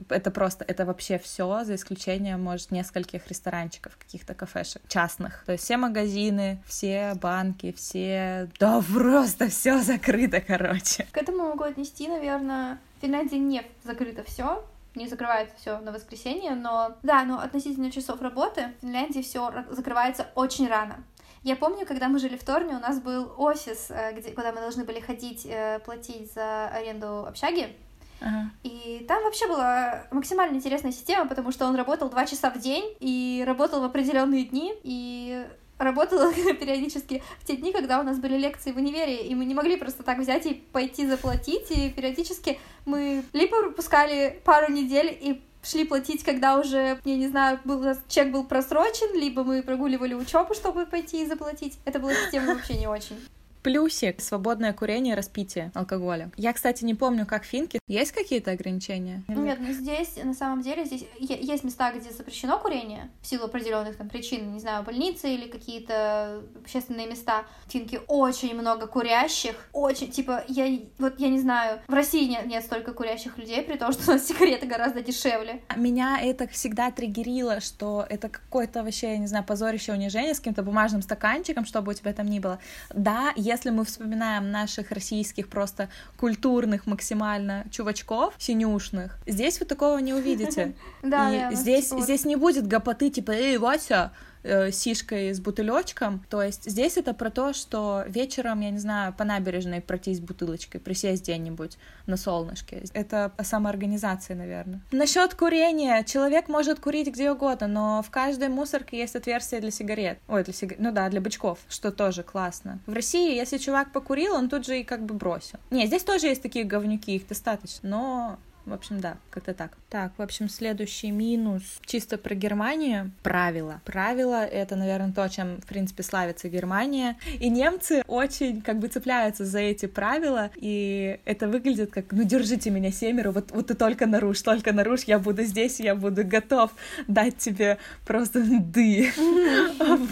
это 0.09 0.31
просто, 0.31 0.65
это 0.67 0.85
вообще 0.85 1.19
все, 1.19 1.65
за 1.65 1.75
исключением, 1.75 2.43
может, 2.43 2.71
нескольких 2.71 3.27
ресторанчиков, 3.29 3.97
каких-то 3.97 4.35
кафешек 4.35 4.83
частных. 4.89 5.45
То 5.47 5.53
есть 5.53 5.65
все 5.65 5.77
магазины, 5.77 6.63
все 6.67 7.15
банки, 7.15 7.73
все... 7.73 8.49
Да 8.59 8.83
просто 8.83 9.49
все 9.49 9.79
закрыто, 9.79 10.41
короче. 10.41 11.07
К 11.13 11.19
этому 11.19 11.49
могу 11.49 11.65
отнести, 11.65 12.09
наверное, 12.09 12.79
в 12.99 13.03
Финляндии 13.03 13.37
не 13.37 13.63
закрыто 13.85 14.23
все, 14.25 14.65
не 14.95 15.09
закрывается 15.09 15.57
все 15.57 15.79
на 15.81 15.93
воскресенье, 15.93 16.55
но 16.55 16.97
да, 17.03 17.25
но 17.25 17.41
относительно 17.41 17.91
часов 17.91 18.21
работы 18.21 18.73
в 18.79 18.83
Финляндии 18.83 19.23
все 19.23 19.53
закрывается 19.71 20.29
очень 20.35 20.69
рано. 20.69 21.03
Я 21.43 21.57
помню, 21.57 21.85
когда 21.85 22.09
мы 22.09 22.19
жили 22.19 22.39
в 22.39 22.45
Торне, 22.45 22.75
у 22.75 22.81
нас 22.81 23.01
был 23.01 23.31
офис, 23.37 23.91
э, 23.91 24.15
где, 24.17 24.31
куда 24.31 24.51
мы 24.53 24.61
должны 24.61 24.83
были 24.85 24.99
ходить, 25.01 25.45
э, 25.45 25.79
платить 25.85 26.33
за 26.33 26.69
аренду 26.69 27.27
общаги. 27.27 27.77
Ага. 28.21 28.51
И 28.63 29.05
там 29.07 29.23
вообще 29.25 29.47
была 29.47 30.07
максимально 30.11 30.57
интересная 30.57 30.93
система, 30.93 31.29
потому 31.29 31.53
что 31.53 31.67
он 31.67 31.75
работал 31.75 32.09
два 32.09 32.27
часа 32.27 32.51
в 32.51 32.59
день 32.59 32.97
и 33.01 33.45
работал 33.47 33.81
в 33.81 33.85
определенные 33.85 34.45
дни, 34.45 34.75
и 34.83 35.45
работала 35.79 36.33
периодически 36.61 37.23
в 37.41 37.47
те 37.47 37.57
дни, 37.57 37.73
когда 37.73 38.01
у 38.01 38.03
нас 38.03 38.19
были 38.19 38.37
лекции 38.37 38.73
в 38.73 38.77
универе, 38.77 39.27
и 39.27 39.35
мы 39.35 39.45
не 39.45 39.55
могли 39.55 39.77
просто 39.77 40.03
так 40.03 40.19
взять 40.19 40.47
и 40.47 40.55
пойти 40.55 41.07
заплатить, 41.07 41.71
и 41.71 41.91
периодически 41.91 42.59
мы 42.87 43.25
либо 43.33 43.63
пропускали 43.63 44.41
пару 44.45 44.73
недель 44.73 45.17
и 45.21 45.43
шли 45.63 45.85
платить, 45.85 46.23
когда 46.25 46.59
уже, 46.59 47.01
я 47.05 47.17
не 47.17 47.29
знаю, 47.29 47.59
был, 47.65 47.83
чек 48.09 48.31
был 48.31 48.45
просрочен, 48.45 49.19
либо 49.19 49.45
мы 49.45 49.63
прогуливали 49.63 50.15
учебу, 50.15 50.55
чтобы 50.55 50.87
пойти 50.87 51.23
и 51.23 51.27
заплатить. 51.27 51.79
Это 51.85 51.99
была 51.99 52.15
система 52.15 52.55
вообще 52.55 52.75
не 52.75 52.87
очень 52.87 53.19
плюсик— 53.65 54.21
свободное 54.23 54.75
курение 54.75 55.15
и 55.15 55.17
распитие 55.17 55.73
алкоголя. 55.75 56.31
Я, 56.37 56.53
кстати, 56.53 56.85
не 56.85 56.95
помню, 56.95 57.27
как 57.27 57.45
финки. 57.45 57.81
Есть 57.89 58.13
какие-то 58.13 58.53
ограничения? 58.53 59.25
Нет, 59.27 59.59
ну 59.59 59.73
здесь, 59.73 60.17
на 60.23 60.35
самом 60.35 60.61
деле, 60.61 60.85
здесь 60.85 61.07
есть 61.19 61.65
места, 61.65 61.91
где 61.93 62.11
запрещено 62.11 62.59
курение 62.59 63.11
в 63.23 63.27
силу 63.27 63.47
определенных 63.47 63.97
там 63.97 64.09
причин, 64.11 64.53
не 64.53 64.61
знаю, 64.61 64.85
больницы 64.85 65.35
или 65.35 65.49
какие-то 65.49 66.43
общественные 66.63 67.07
места. 67.07 67.47
Финки 67.69 68.01
очень 68.07 68.55
много 68.55 68.87
курящих, 68.87 69.57
очень, 69.73 70.11
типа, 70.11 70.45
я, 70.47 70.79
вот 70.99 71.19
я 71.19 71.31
не 71.31 71.41
знаю, 71.41 71.81
в 71.89 71.95
России 71.95 72.29
нет, 72.29 72.47
нет 72.47 72.63
столько 72.63 72.93
курящих 72.93 73.39
людей, 73.39 73.63
при 73.63 73.79
том, 73.79 73.93
что 73.93 74.11
у 74.11 74.15
нас 74.15 74.27
сигареты 74.29 74.67
гораздо 74.67 75.03
дешевле. 75.03 75.63
Меня 75.75 76.21
это 76.21 76.47
всегда 76.49 76.91
триггерило, 76.91 77.61
что 77.61 78.05
это 78.11 78.29
какое-то 78.29 78.85
вообще, 78.85 79.13
я 79.13 79.19
не 79.19 79.27
знаю, 79.27 79.45
позорище, 79.45 79.93
унижение 79.93 80.35
с 80.35 80.39
каким-то 80.39 80.63
бумажным 80.63 81.01
стаканчиком, 81.01 81.65
чтобы 81.65 81.93
у 81.93 81.95
тебя 81.95 82.13
там 82.13 82.27
ни 82.27 82.41
было. 82.41 82.59
Да, 82.93 83.33
я 83.37 83.54
если 83.55 83.71
мы 83.71 83.85
вспоминаем 83.85 84.51
наших 84.51 84.91
российских 84.91 85.49
просто 85.49 85.89
культурных 86.19 86.87
максимально 86.87 87.65
чувачков, 87.71 88.35
синюшных, 88.39 89.19
здесь 89.27 89.61
вы 89.61 89.67
такого 89.67 89.99
не 89.99 90.13
увидите. 90.13 90.75
Да, 91.03 91.53
здесь, 91.53 91.91
здесь 91.91 92.25
не 92.25 92.37
будет 92.37 92.67
гопоты, 92.67 93.11
типа, 93.11 93.31
эй, 93.33 93.59
Вася, 93.59 94.13
э, 94.45 94.71
сишкой 94.71 95.33
с 95.33 95.41
бутылечком. 95.41 96.25
То 96.31 96.43
есть 96.43 96.71
здесь 96.71 96.97
это 96.97 97.15
про 97.15 97.31
то, 97.31 97.53
что 97.53 98.05
вечером, 98.07 98.61
я 98.61 98.71
не 98.71 98.79
знаю, 98.79 99.13
по 99.13 99.25
набережной 99.25 99.81
пройтись 99.81 100.21
бутылочкой, 100.21 100.81
присесть 100.81 101.23
где-нибудь 101.23 101.79
на 102.07 102.17
солнышке. 102.17 102.85
Это 102.93 103.33
о 103.37 103.45
самоорганизации, 103.45 104.35
наверное. 104.35 104.81
Насчет 104.93 105.35
курения. 105.35 106.05
Человек 106.05 106.49
может 106.49 106.81
курить 106.81 107.09
где 107.09 107.31
угодно, 107.31 107.67
но 107.67 108.03
в 108.03 108.11
каждой 108.11 108.49
мусорке 108.49 108.99
есть 108.99 109.17
отверстие 109.17 109.61
для 109.61 109.71
сигарет. 109.71 110.19
Ой, 110.29 110.45
для 110.45 110.53
сигарет. 110.53 110.81
Ну 110.81 110.93
да, 110.93 111.09
для 111.09 111.21
бычков, 111.21 111.59
что 111.69 111.91
тоже 111.91 112.23
классно. 112.23 112.79
В 112.87 112.93
России, 112.93 113.35
если 113.35 113.59
чувак 113.59 113.93
покурил, 113.93 114.35
он 114.35 114.49
тут 114.49 114.67
же 114.67 114.81
и 114.81 114.85
как 114.85 115.05
бы 115.05 115.15
бросил. 115.15 115.59
Не, 115.71 115.87
здесь 115.87 116.05
тоже 116.05 116.27
есть 116.27 116.43
такие 116.43 116.65
говнюки, 116.65 117.17
их 117.17 117.27
достаточно, 117.27 117.89
но 117.89 118.39
в 118.67 118.73
общем, 118.73 119.01
да, 119.01 119.19
как-то 119.31 119.53
так. 119.55 119.77
Так, 119.91 120.13
в 120.17 120.23
общем, 120.23 120.49
следующий 120.49 121.11
минус 121.11 121.63
чисто 121.85 122.17
про 122.17 122.35
Германию. 122.35 123.13
Правила. 123.23 123.81
Правила— 123.85 124.45
это, 124.47 124.75
наверное, 124.75 125.13
то, 125.13 125.29
чем, 125.29 125.61
в 125.61 125.67
принципе, 125.67 126.03
славится 126.03 126.49
Германия. 126.49 127.17
И 127.41 127.51
немцы 127.51 128.03
очень 128.07 128.63
как 128.63 128.79
бы 128.79 128.89
цепляются 128.89 129.45
за 129.45 129.61
эти 129.61 129.87
правила, 129.87 130.51
и 130.57 131.21
это 131.25 131.47
выглядит 131.49 131.91
как, 131.91 132.13
ну, 132.13 132.25
держите 132.25 132.71
меня 132.71 132.91
семеро, 132.91 133.33
вот, 133.33 133.51
вот 133.53 133.67
ты 133.67 133.75
только 133.75 134.07
нарушь, 134.07 134.41
только 134.43 134.73
нарушь, 134.73 135.05
я 135.05 135.19
буду 135.19 135.43
здесь, 135.45 135.81
я 135.81 135.95
буду 135.95 136.25
готов 136.25 136.73
дать 137.07 137.37
тебе 137.39 137.79
просто 138.07 138.43
ды. 138.43 139.13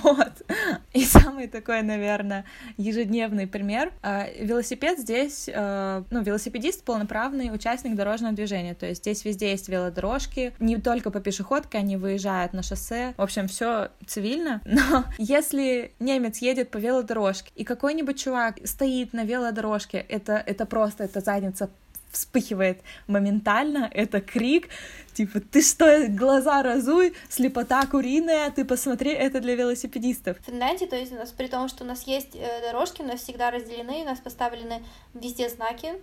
Вот. 0.03 0.43
И 0.93 1.05
самый 1.05 1.49
такой, 1.49 1.83
наверное, 1.83 2.45
ежедневный 2.77 3.47
пример. 3.47 3.93
А, 4.03 4.27
велосипед 4.39 4.99
здесь, 4.99 5.49
а, 5.53 6.05
ну, 6.11 6.23
велосипедист— 6.23 6.85
полноправный 6.85 7.55
участник 7.55 7.95
дорожного 7.95 8.35
движения, 8.35 8.42
то 8.75 8.87
есть 8.87 9.03
здесь 9.03 9.25
везде 9.25 9.51
есть 9.51 9.69
велодорожки, 9.69 10.55
не 10.59 10.77
только 10.77 11.11
по 11.11 11.21
пешеходке 11.21 11.79
они 11.79 11.97
выезжают 11.97 12.53
на 12.53 12.63
шоссе, 12.63 13.15
в 13.17 13.23
общем, 13.23 13.49
все 13.49 13.91
цивильно, 14.07 14.61
но 14.67 15.05
если 15.19 15.93
немец 15.99 16.39
едет 16.39 16.71
по 16.71 16.79
велодорожке, 16.79 17.51
и 17.55 17.65
какой-нибудь 17.65 18.19
чувак 18.19 18.59
стоит 18.65 19.13
на 19.13 19.25
велодорожке, 19.25 19.99
это, 20.09 20.43
это 20.47 20.67
просто, 20.67 21.05
это 21.05 21.21
задница 21.21 21.71
вспыхивает 22.13 22.83
моментально, 23.07 23.91
это 23.93 24.21
крик, 24.21 24.69
типа, 25.15 25.41
ты 25.41 25.63
что, 25.63 26.07
глаза 26.09 26.63
разуй, 26.63 27.15
слепота 27.29 27.87
куриная, 27.87 28.51
ты 28.51 28.65
посмотри, 28.65 29.13
это 29.13 29.41
для 29.41 29.55
велосипедистов. 29.55 30.39
В 30.41 30.45
Финляндии, 30.45 30.85
то 30.85 30.97
есть 30.97 31.13
у 31.13 31.17
нас, 31.17 31.31
при 31.33 31.49
том, 31.49 31.69
что 31.69 31.85
у 31.85 31.87
нас 31.87 32.07
есть 32.07 32.35
э, 32.35 32.61
дорожки, 32.61 33.03
у 33.03 33.07
нас 33.07 33.21
всегда 33.21 33.51
разделены, 33.51 34.03
у 34.03 34.05
нас 34.05 34.21
поставлены 34.21 34.83
везде 35.15 35.49
знаки, 35.49 35.95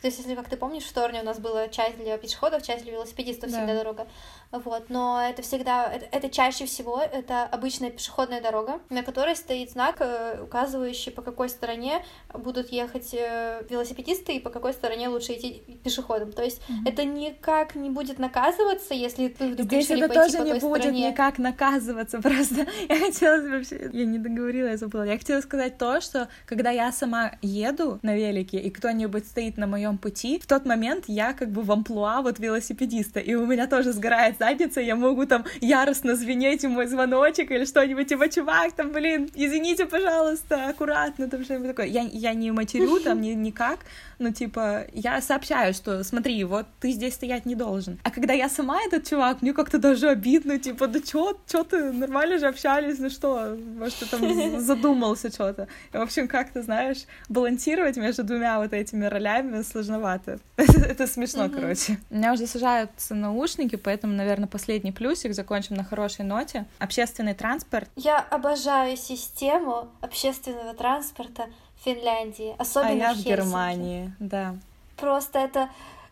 то 0.00 0.08
есть, 0.08 0.18
если, 0.18 0.34
как 0.34 0.48
ты 0.48 0.56
помнишь, 0.56 0.84
в 0.84 0.92
Торне 0.92 1.22
у 1.22 1.24
нас 1.24 1.38
была 1.38 1.68
часть 1.68 1.96
для 1.96 2.18
пешеходов, 2.18 2.62
часть 2.62 2.84
для 2.84 2.92
велосипедистов, 2.92 3.50
да. 3.50 3.58
всегда 3.58 3.74
дорога. 3.74 4.06
Вот, 4.52 4.90
но 4.90 5.20
это 5.20 5.42
всегда, 5.42 5.92
это, 5.92 6.06
это 6.12 6.30
чаще 6.30 6.66
всего, 6.66 7.00
это 7.00 7.44
обычная 7.44 7.90
пешеходная 7.90 8.40
дорога, 8.40 8.80
на 8.90 9.02
которой 9.02 9.34
стоит 9.34 9.70
знак, 9.70 9.96
э, 10.00 10.40
указывающий, 10.42 11.12
по 11.12 11.22
какой 11.22 11.48
стороне 11.48 12.04
будут 12.32 12.70
ехать 12.70 13.12
э, 13.14 13.64
велосипедисты 13.68 14.36
и 14.36 14.40
по 14.40 14.50
какой 14.50 14.72
стороне 14.72 15.08
лучше 15.08 15.32
идти 15.32 15.62
пешеходом. 15.82 16.32
То 16.32 16.44
есть 16.44 16.60
mm-hmm. 16.68 16.88
это 16.88 17.04
никак 17.04 17.74
не 17.74 17.90
будет 17.90 18.18
наказываться, 18.18 18.94
если 18.94 19.28
ты 19.28 19.52
вдруг 19.52 19.66
Здесь 19.66 19.90
это 19.90 20.08
тоже 20.08 20.38
не 20.40 20.60
будет 20.60 20.82
стороне. 20.82 21.10
никак 21.10 21.38
наказываться, 21.38 22.20
просто 22.22 22.66
я 22.88 22.98
хотела 22.98 23.40
вообще, 23.48 23.90
я 23.92 24.04
не 24.04 24.18
договорила, 24.18 24.68
я 24.68 24.76
забыла, 24.76 25.02
я 25.02 25.18
хотела 25.18 25.40
сказать 25.40 25.78
то, 25.78 26.00
что 26.00 26.28
когда 26.44 26.70
я 26.70 26.92
сама 26.92 27.32
еду 27.42 27.98
на 28.02 28.14
велике, 28.14 28.58
и 28.58 28.70
кто-нибудь 28.70 29.26
стоит 29.26 29.56
на 29.56 29.66
моем 29.66 29.85
пути, 29.94 30.38
в 30.38 30.46
тот 30.46 30.66
момент 30.66 31.04
я 31.06 31.32
как 31.32 31.50
бы 31.50 31.62
в 31.62 31.72
амплуа 31.72 32.22
вот 32.22 32.38
велосипедиста, 32.38 33.20
и 33.20 33.34
у 33.34 33.46
меня 33.46 33.66
тоже 33.66 33.92
сгорает 33.92 34.36
задница, 34.38 34.80
я 34.80 34.96
могу 34.96 35.26
там 35.26 35.44
яростно 35.60 36.16
звенеть 36.16 36.64
мой 36.64 36.86
звоночек 36.86 37.50
или 37.50 37.64
что-нибудь, 37.64 38.08
типа, 38.08 38.28
чувак, 38.28 38.72
там, 38.72 38.92
блин, 38.92 39.30
извините, 39.34 39.86
пожалуйста, 39.86 40.68
аккуратно, 40.68 41.28
там 41.28 41.44
что-нибудь 41.44 41.68
такое. 41.68 41.86
Я, 41.86 42.02
я 42.02 42.34
не 42.34 42.50
матерю 42.50 43.00
там 43.00 43.20
ни, 43.20 43.30
никак, 43.30 43.80
но, 44.18 44.30
типа, 44.30 44.86
я 44.92 45.20
сообщаю, 45.20 45.74
что, 45.74 46.02
смотри, 46.04 46.42
вот 46.44 46.66
ты 46.80 46.90
здесь 46.90 47.14
стоять 47.14 47.46
не 47.46 47.54
должен. 47.54 47.98
А 48.02 48.10
когда 48.10 48.32
я 48.32 48.48
сама 48.48 48.80
этот 48.82 49.08
чувак, 49.08 49.42
мне 49.42 49.52
как-то 49.52 49.78
даже 49.78 50.08
обидно, 50.08 50.58
типа, 50.58 50.86
да 50.86 51.00
чё, 51.00 51.38
чё 51.46 51.64
ты, 51.64 51.92
нормально 51.92 52.38
же 52.38 52.46
общались, 52.46 52.98
ну 52.98 53.10
что, 53.10 53.56
может, 53.78 53.98
ты 53.98 54.06
там 54.06 54.60
задумался 54.60 55.30
что-то. 55.30 55.68
В 55.92 56.00
общем, 56.00 56.28
как-то, 56.28 56.62
знаешь, 56.62 57.04
балансировать 57.28 57.96
между 57.96 58.24
двумя 58.24 58.58
вот 58.58 58.72
этими 58.72 59.06
ролями 59.06 59.62
сложновато. 59.62 60.38
Это 60.56 61.06
смешно, 61.06 61.48
короче. 61.48 61.98
У 62.10 62.16
меня 62.16 62.32
уже 62.32 62.46
сажаются 62.46 63.14
наушники, 63.14 63.76
поэтому, 63.76 64.12
наверное, 64.14 64.48
последний 64.48 64.92
плюсик, 64.92 65.34
закончим 65.34 65.76
на 65.76 65.84
хорошей 65.84 66.24
ноте. 66.24 66.66
Общественный 66.78 67.34
транспорт. 67.34 67.88
Я 67.96 68.20
обожаю 68.20 68.96
систему 68.96 69.88
общественного 70.00 70.74
транспорта 70.74 71.46
Финляндии, 71.86 72.54
особенно 72.58 72.90
а 72.90 72.94
я 72.94 73.14
в, 73.14 73.18
в 73.18 73.24
Германии, 73.24 74.12
да. 74.18 74.56
Просто 74.96 75.38
это 75.38 75.68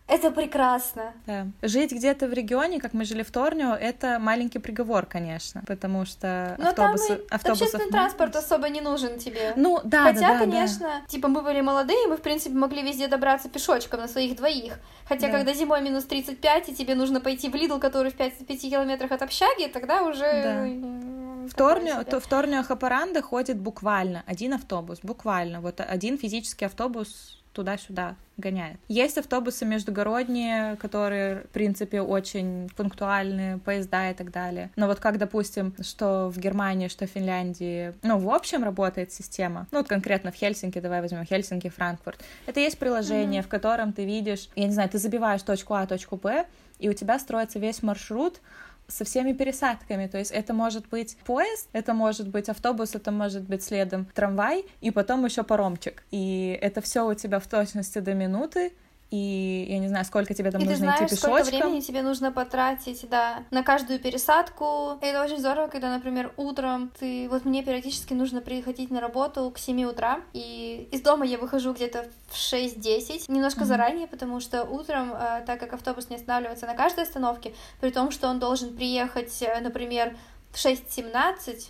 это 0.07 0.31
прекрасно. 0.31 1.15
Да. 1.27 1.47
Жить 1.63 1.93
где-то 1.93 2.29
в 2.29 2.33
регионе, 2.35 2.79
как 2.79 2.93
мы 2.93 3.05
жили 3.05 3.23
в 3.23 3.31
Торнио, 3.31 3.73
это 3.75 4.19
маленький 4.19 4.59
приговор, 4.59 5.07
конечно, 5.07 5.63
потому 5.67 6.05
что 6.05 6.57
Но 6.59 6.69
автобусы, 6.69 7.09
там 7.09 7.17
и 7.17 7.29
автобусов 7.31 7.63
общественный 7.63 7.91
транспорт 7.91 8.37
особо 8.37 8.69
не 8.69 8.83
нужен 8.83 9.19
тебе. 9.19 9.55
Ну, 9.57 9.81
да, 9.83 10.05
Хотя, 10.05 10.21
да, 10.21 10.33
да, 10.35 10.39
конечно, 10.41 10.87
да. 10.87 11.07
типа 11.09 11.29
мы 11.29 11.41
были 11.41 11.63
молодые, 11.63 12.07
мы, 12.07 12.19
в 12.19 12.23
принципе, 12.23 12.55
могли 12.55 12.83
везде 12.83 13.09
добраться 13.09 13.49
пешочком 13.49 14.01
на 14.01 14.09
своих 14.09 14.37
двоих. 14.37 14.79
Хотя, 15.09 15.29
да. 15.29 15.39
когда 15.39 15.55
зимой 15.55 15.81
минус 15.81 16.05
35, 16.05 16.69
и 16.69 16.75
тебе 16.75 16.95
нужно 16.95 17.21
пойти 17.23 17.49
в 17.49 17.55
Лидл, 17.55 17.79
который 17.79 18.11
в 18.11 18.15
5, 18.15 18.47
5 18.47 18.61
километрах 18.61 19.11
от 19.11 19.23
общаги, 19.23 19.69
тогда 19.69 20.03
уже... 20.03 20.21
Да. 20.43 21.49
В 21.49 21.55
Торнио, 21.55 22.05
то, 22.05 22.21
в 22.21 22.27
Торнио 22.27 22.63
Хапаранда 22.63 23.21
ходит 23.21 23.59
буквально 23.59 24.23
один 24.27 24.55
автобус, 24.55 25.01
буквально. 25.03 25.61
Вот 25.61 25.81
один 25.81 26.17
физический 26.17 26.65
автобус 26.65 27.44
туда-сюда 27.55 28.17
гоняет. 28.37 28.79
Есть 28.89 29.17
автобусы 29.17 29.65
междугородние, 29.65 30.77
которые, 30.77 31.43
в 31.43 31.49
принципе, 31.51 32.01
очень 32.01 32.69
пунктуальные, 32.77 33.59
поезда 33.59 34.11
и 34.11 34.15
так 34.15 34.33
далее. 34.33 34.71
Но 34.77 34.87
вот 34.89 34.99
как, 34.99 35.19
допустим, 35.19 35.75
что 35.81 36.31
в 36.31 36.39
Германии, 36.39 36.89
что 36.89 37.07
в 37.07 37.11
Финляндии, 37.11 37.95
ну, 38.03 38.19
в 38.19 38.29
общем 38.31 38.65
работает 38.65 39.13
система. 39.13 39.67
Ну, 39.71 39.79
вот 39.79 39.89
конкретно 39.89 40.33
в 40.33 40.35
Хельсинки, 40.35 40.81
давай 40.81 41.01
возьмем 41.01 41.25
Хельсинки, 41.25 41.69
Франкфурт. 41.69 42.21
Это 42.47 42.61
есть 42.61 42.79
приложение, 42.79 43.41
mm-hmm. 43.41 43.47
в 43.47 43.49
котором 43.49 43.93
ты 43.93 44.05
видишь, 44.05 44.49
я 44.57 44.67
не 44.67 44.73
знаю, 44.73 44.89
ты 44.89 44.99
забиваешь 44.99 45.43
точку 45.43 45.75
А, 45.75 45.87
точку 45.87 46.17
Б, 46.17 46.47
и 46.81 46.89
у 46.89 46.93
тебя 46.93 47.19
строится 47.19 47.59
весь 47.59 47.83
маршрут 47.83 48.41
со 48.89 49.05
всеми 49.05 49.33
пересадками. 49.33 50.07
То 50.07 50.19
есть 50.19 50.31
это 50.31 50.53
может 50.53 50.89
быть 50.89 51.17
поезд, 51.25 51.69
это 51.73 51.95
может 51.95 52.29
быть 52.29 52.49
автобус, 52.49 52.95
это 52.95 53.11
может 53.11 53.43
быть 53.43 53.63
следом 53.63 54.07
трамвай, 54.15 54.65
и 54.81 54.91
потом 54.91 55.25
еще 55.25 55.43
паромчик. 55.43 56.05
И 56.11 56.59
это 56.61 56.81
все 56.81 57.07
у 57.07 57.15
тебя 57.15 57.39
в 57.39 57.47
точности 57.47 57.99
до 57.99 58.15
минуты, 58.15 58.73
и 59.15 59.67
я 59.69 59.79
не 59.79 59.87
знаю, 59.87 60.05
сколько 60.05 60.35
тебе 60.35 60.51
там 60.51 60.61
и 60.61 60.65
нужно 60.65 60.75
ты 60.75 60.79
знаешь, 60.79 61.01
идти 61.03 61.15
пешочком. 61.15 61.45
сколько 61.45 61.57
времени 61.57 61.81
тебе 61.81 62.03
нужно 62.03 62.33
потратить, 62.33 63.09
да, 63.09 63.45
на 63.53 63.63
каждую 63.63 64.01
пересадку. 64.01 64.99
И 65.01 65.07
это 65.07 65.23
очень 65.23 65.39
здорово, 65.39 65.69
когда, 65.69 65.89
например, 65.91 66.33
утром 66.37 66.91
ты... 66.99 67.29
Вот 67.31 67.45
мне 67.45 67.63
периодически 67.63 68.13
нужно 68.13 68.41
приходить 68.41 68.91
на 68.91 69.01
работу 69.01 69.53
к 69.55 69.59
7 69.59 69.85
утра, 69.85 70.21
и 70.33 70.89
из 70.91 71.01
дома 71.01 71.25
я 71.27 71.39
выхожу 71.39 71.73
где-то 71.75 72.07
в 72.29 72.35
6-10, 72.35 73.27
немножко 73.29 73.61
mm-hmm. 73.61 73.65
заранее, 73.65 74.07
потому 74.09 74.41
что 74.41 74.65
утром, 74.65 75.13
э, 75.13 75.45
так 75.47 75.61
как 75.61 75.75
автобус 75.75 76.11
не 76.11 76.17
останавливается 76.17 76.67
на 76.67 76.75
каждой 76.75 77.05
остановке, 77.05 77.55
при 77.81 77.91
том, 77.91 78.11
что 78.11 78.27
он 78.27 78.41
должен 78.41 78.75
приехать, 78.75 79.43
э, 79.43 79.61
например, 79.61 80.17
в 80.51 80.57
6.17, 80.57 81.69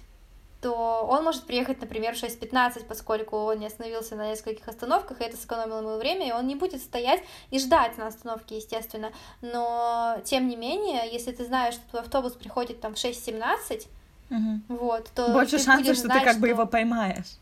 то 0.65 1.07
он 1.07 1.25
может 1.25 1.43
приехать, 1.45 1.79
например, 1.83 2.15
в 2.15 2.23
6.15, 2.23 2.87
поскольку 2.89 3.37
он 3.37 3.59
не 3.59 3.67
остановился 3.67 4.17
на 4.17 4.31
нескольких 4.31 4.67
остановках, 4.67 5.21
и 5.21 5.25
это 5.25 5.37
сэкономило 5.37 5.81
ему 5.81 5.99
время, 5.99 6.27
и 6.27 6.33
он 6.33 6.47
не 6.47 6.55
будет 6.55 6.81
стоять 6.81 7.23
и 7.51 7.59
ждать 7.59 7.99
на 7.99 8.07
остановке, 8.07 8.57
естественно. 8.57 9.13
Но, 9.43 10.17
тем 10.25 10.49
не 10.49 10.57
менее, 10.57 11.03
если 11.13 11.33
ты 11.33 11.45
знаешь, 11.45 11.75
что 11.75 11.83
твой 11.91 12.01
автобус 12.01 12.33
приходит 12.33 12.81
там 12.81 12.95
в 12.95 12.99
6.17, 12.99 13.87
Мгм. 14.31 14.65
вот, 14.69 15.11
то 15.15 15.29
Больше 15.35 15.59
шансов, 15.59 15.97
что 15.97 16.07
знать, 16.07 16.21
ты 16.21 16.25
как 16.25 16.37
бы 16.37 16.47
что- 16.47 16.55
его 16.55 16.67
поймаешь. 16.67 17.37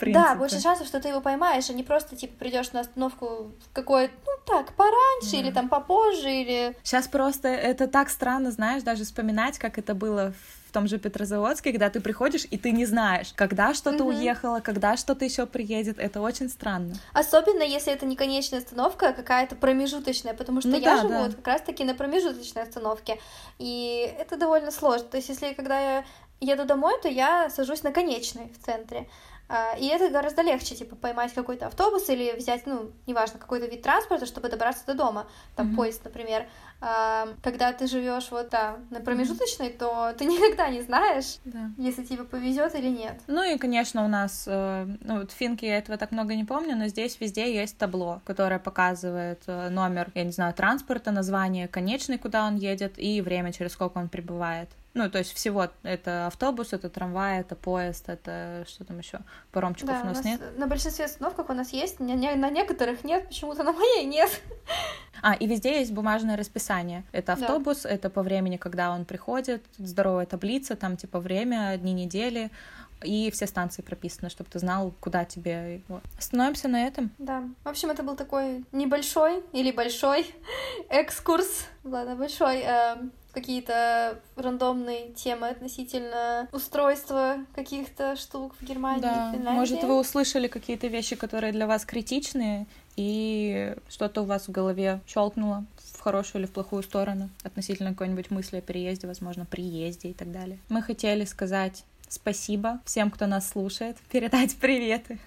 Да, 0.00 0.36
больше 0.36 0.60
шансов, 0.60 0.86
что 0.86 1.00
ты 1.00 1.08
его 1.08 1.20
поймаешь, 1.20 1.68
а 1.70 1.72
не 1.72 1.82
просто, 1.82 2.14
типа, 2.14 2.38
придешь 2.38 2.70
на 2.70 2.80
остановку 2.80 3.50
в 3.68 3.72
какой 3.72 4.08
ну 4.24 4.32
так, 4.46 4.72
пораньше, 4.74 5.36
или 5.36 5.50
там 5.50 5.68
попозже, 5.68 6.30
или... 6.30 6.76
Сейчас 6.84 7.08
просто 7.08 7.48
это 7.48 7.88
так 7.88 8.08
странно, 8.08 8.52
знаешь, 8.52 8.84
даже 8.84 9.02
вспоминать, 9.02 9.58
как 9.58 9.78
это 9.78 9.96
было 9.96 10.32
в 10.32 10.57
том 10.72 10.86
же 10.88 10.98
Петрозаводске, 10.98 11.70
когда 11.72 11.90
ты 11.90 12.00
приходишь, 12.00 12.46
и 12.50 12.56
ты 12.58 12.70
не 12.70 12.86
знаешь, 12.86 13.32
когда 13.34 13.74
что-то 13.74 14.04
Мгм. 14.04 14.16
уехало, 14.16 14.60
когда 14.60 14.96
что-то 14.96 15.24
еще 15.24 15.46
приедет. 15.46 15.98
Это 15.98 16.20
очень 16.20 16.48
странно. 16.48 16.94
Особенно, 17.12 17.62
если 17.62 17.92
это 17.92 18.06
не 18.06 18.16
конечная 18.16 18.60
остановка, 18.60 19.08
а 19.08 19.12
какая-то 19.12 19.56
промежуточная, 19.56 20.34
потому 20.34 20.60
что 20.60 20.70
Ну 20.70 20.78
я 20.78 20.96
да, 20.96 20.96
живу 21.02 21.08
да. 21.08 21.22
вот 21.24 21.34
как 21.36 21.46
раз-таки 21.46 21.84
на 21.84 21.94
промежуточной 21.94 22.62
остановке, 22.62 23.18
и 23.58 24.12
это 24.18 24.36
довольно 24.36 24.70
сложно. 24.70 25.08
То 25.08 25.16
есть, 25.16 25.28
если 25.28 25.52
когда 25.54 25.78
я 25.80 26.04
еду 26.40 26.64
домой, 26.64 26.94
то 27.02 27.08
я 27.08 27.50
сажусь 27.50 27.82
на 27.82 27.92
конечной 27.92 28.48
в 28.52 28.64
центре. 28.64 29.08
А, 29.50 29.74
И 29.78 29.86
это 29.86 30.10
гораздо 30.10 30.42
легче, 30.42 30.74
типа, 30.74 30.94
поймать 30.94 31.32
какой-то 31.32 31.68
автобус 31.68 32.10
или 32.10 32.34
взять, 32.36 32.66
ну, 32.66 32.90
неважно, 33.06 33.38
какой-то 33.38 33.66
вид 33.66 33.80
транспорта, 33.80 34.26
чтобы 34.26 34.50
добраться 34.50 34.84
до 34.84 34.92
дома, 34.92 35.26
там, 35.56 35.68
Мгм. 35.68 35.76
поезд, 35.76 36.04
например. 36.04 36.46
А, 36.82 37.28
Когда 37.42 37.72
ты 37.72 37.86
живешь 37.86 38.30
вот 38.30 38.50
да, 38.50 38.76
на 38.90 39.00
промежуточной, 39.00 39.70
то 39.70 40.12
ты 40.18 40.24
никогда 40.26 40.68
не 40.68 40.82
знаешь, 40.82 41.38
Да. 41.46 41.70
если 41.78 42.04
тебе 42.04 42.24
повезет 42.24 42.74
или 42.74 42.88
нет. 42.88 43.20
Ну 43.26 43.42
и, 43.42 43.56
конечно, 43.56 44.04
у 44.04 44.08
нас, 44.08 44.44
э, 44.46 44.86
ну 45.00 45.20
вот 45.20 45.32
в 45.32 45.34
Финке 45.34 45.66
я 45.66 45.78
этого 45.78 45.96
так 45.96 46.12
много 46.12 46.34
не 46.34 46.44
помню, 46.44 46.76
но 46.76 46.86
здесь 46.88 47.18
везде 47.18 47.52
есть 47.52 47.78
табло, 47.78 48.20
которое 48.26 48.58
показывает 48.60 49.42
э, 49.46 49.70
номер, 49.70 50.10
я 50.14 50.24
не 50.24 50.32
знаю, 50.32 50.52
транспорта, 50.52 51.10
название 51.10 51.68
конечный, 51.68 52.18
куда 52.18 52.44
он 52.46 52.56
едет, 52.56 52.98
и 52.98 53.22
время, 53.22 53.52
через 53.54 53.72
сколько 53.72 53.96
он 53.96 54.08
прибывает. 54.10 54.68
Ну, 54.98 55.08
то 55.08 55.18
есть 55.18 55.32
всего 55.32 55.68
это 55.84 56.26
автобус, 56.26 56.72
это 56.72 56.88
трамвай, 56.90 57.38
это 57.40 57.54
поезд, 57.54 58.08
это 58.08 58.64
что 58.68 58.84
там 58.84 58.98
еще? 58.98 59.20
Паромчиков 59.52 59.94
Да, 59.94 60.00
у 60.02 60.06
нас, 60.06 60.24
нет? 60.24 60.40
на 60.58 60.66
большинстве 60.66 61.04
остановках 61.04 61.50
у 61.50 61.52
нас 61.52 61.70
есть, 61.72 62.00
на, 62.00 62.14
не- 62.14 62.34
на 62.34 62.50
некоторых 62.50 63.04
нет, 63.04 63.28
почему-то 63.28 63.62
на 63.62 63.72
моей 63.72 64.04
нет. 64.04 64.30
А, 65.20 65.34
и 65.34 65.48
везде 65.48 65.80
есть 65.80 65.92
бумажное 65.92 66.36
расписание. 66.36 67.02
Это 67.10 67.34
Да. 67.34 67.42
автобус, 67.46 67.84
это 67.84 68.08
по 68.08 68.22
времени, 68.22 68.56
когда 68.56 68.92
он 68.92 69.04
приходит, 69.04 69.64
здоровая 69.76 70.26
таблица, 70.26 70.76
там 70.76 70.96
типа 70.96 71.18
время, 71.18 71.76
дни 71.76 71.92
недели, 71.92 72.50
и 73.02 73.28
все 73.32 73.46
станции 73.48 73.82
прописаны, 73.82 74.30
чтобы 74.30 74.48
ты 74.50 74.60
знал, 74.60 74.92
куда 75.00 75.24
тебе. 75.24 75.82
Вот. 75.88 76.02
Остановимся 76.18 76.68
на 76.68 76.86
этом. 76.86 77.10
Да. 77.18 77.42
В 77.64 77.68
общем, 77.68 77.90
это 77.90 78.04
был 78.04 78.14
такой 78.14 78.64
небольшой 78.70 79.42
или 79.52 79.72
большой 79.72 80.24
экскурс. 80.88 81.66
Ладно, 81.84 82.14
большой. 82.14 82.60
эм, 82.60 83.10
какие-то 83.32 84.18
рандомные 84.36 85.12
темы 85.12 85.48
относительно 85.48 86.48
устройства 86.52 87.38
каких-то 87.54 88.16
штук 88.16 88.54
в 88.58 88.64
Германии 88.64 89.02
Да, 89.02 89.32
Финляндии. 89.32 89.58
может, 89.58 89.82
вы 89.82 89.98
услышали 89.98 90.48
какие-то 90.48 90.86
вещи, 90.86 91.16
которые 91.16 91.52
для 91.52 91.66
вас 91.66 91.84
критичные, 91.84 92.66
и 92.96 93.76
что-то 93.88 94.22
у 94.22 94.24
вас 94.24 94.48
в 94.48 94.50
голове 94.50 95.00
щелкнуло 95.06 95.64
в 95.94 96.00
хорошую 96.00 96.42
или 96.42 96.48
в 96.48 96.52
плохую 96.52 96.82
сторону 96.82 97.30
относительно 97.44 97.90
какой-нибудь 97.90 98.30
мысли 98.30 98.56
о 98.56 98.60
переезде, 98.60 99.06
возможно, 99.06 99.44
приезде 99.46 100.08
и 100.08 100.14
так 100.14 100.32
далее. 100.32 100.58
Мы 100.68 100.82
хотели 100.82 101.24
сказать 101.24 101.84
спасибо 102.08 102.80
всем, 102.84 103.10
кто 103.10 103.26
нас 103.26 103.48
слушает, 103.48 103.96
передать 104.10 104.56
приветы. 104.56 105.18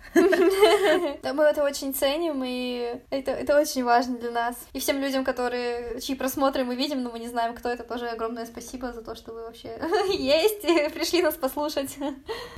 Да, 1.24 1.34
мы 1.34 1.44
это 1.44 1.64
очень 1.64 1.94
ценим, 1.94 2.44
и 2.46 3.00
это, 3.10 3.32
это 3.32 3.60
очень 3.60 3.84
важно 3.84 4.18
для 4.18 4.32
нас. 4.32 4.56
И 4.74 4.80
всем 4.80 5.00
людям, 5.00 5.24
которые, 5.24 6.00
чьи 6.02 6.16
просмотры 6.16 6.64
мы 6.64 6.76
видим, 6.76 7.04
но 7.04 7.12
мы 7.12 7.20
не 7.20 7.28
знаем, 7.28 7.56
кто 7.56 7.70
это, 7.70 7.84
тоже 7.84 8.08
огромное 8.08 8.46
спасибо 8.46 8.92
за 8.94 9.02
то, 9.02 9.16
что 9.16 9.34
вы 9.34 9.44
вообще 9.44 9.80
есть 10.10 10.64
и 10.64 10.90
пришли 10.90 11.22
нас 11.22 11.36
послушать. 11.36 11.98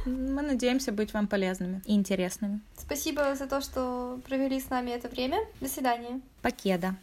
Мы 0.05 0.41
надеемся 0.41 0.91
быть 0.91 1.13
вам 1.13 1.27
полезными 1.27 1.81
и 1.85 1.93
интересными. 1.93 2.61
Спасибо 2.77 3.35
за 3.35 3.47
то, 3.47 3.61
что 3.61 4.19
провели 4.27 4.59
с 4.59 4.69
нами 4.69 4.91
это 4.91 5.07
время. 5.07 5.39
До 5.61 5.69
свидания. 5.69 6.21
Покеда. 6.41 6.95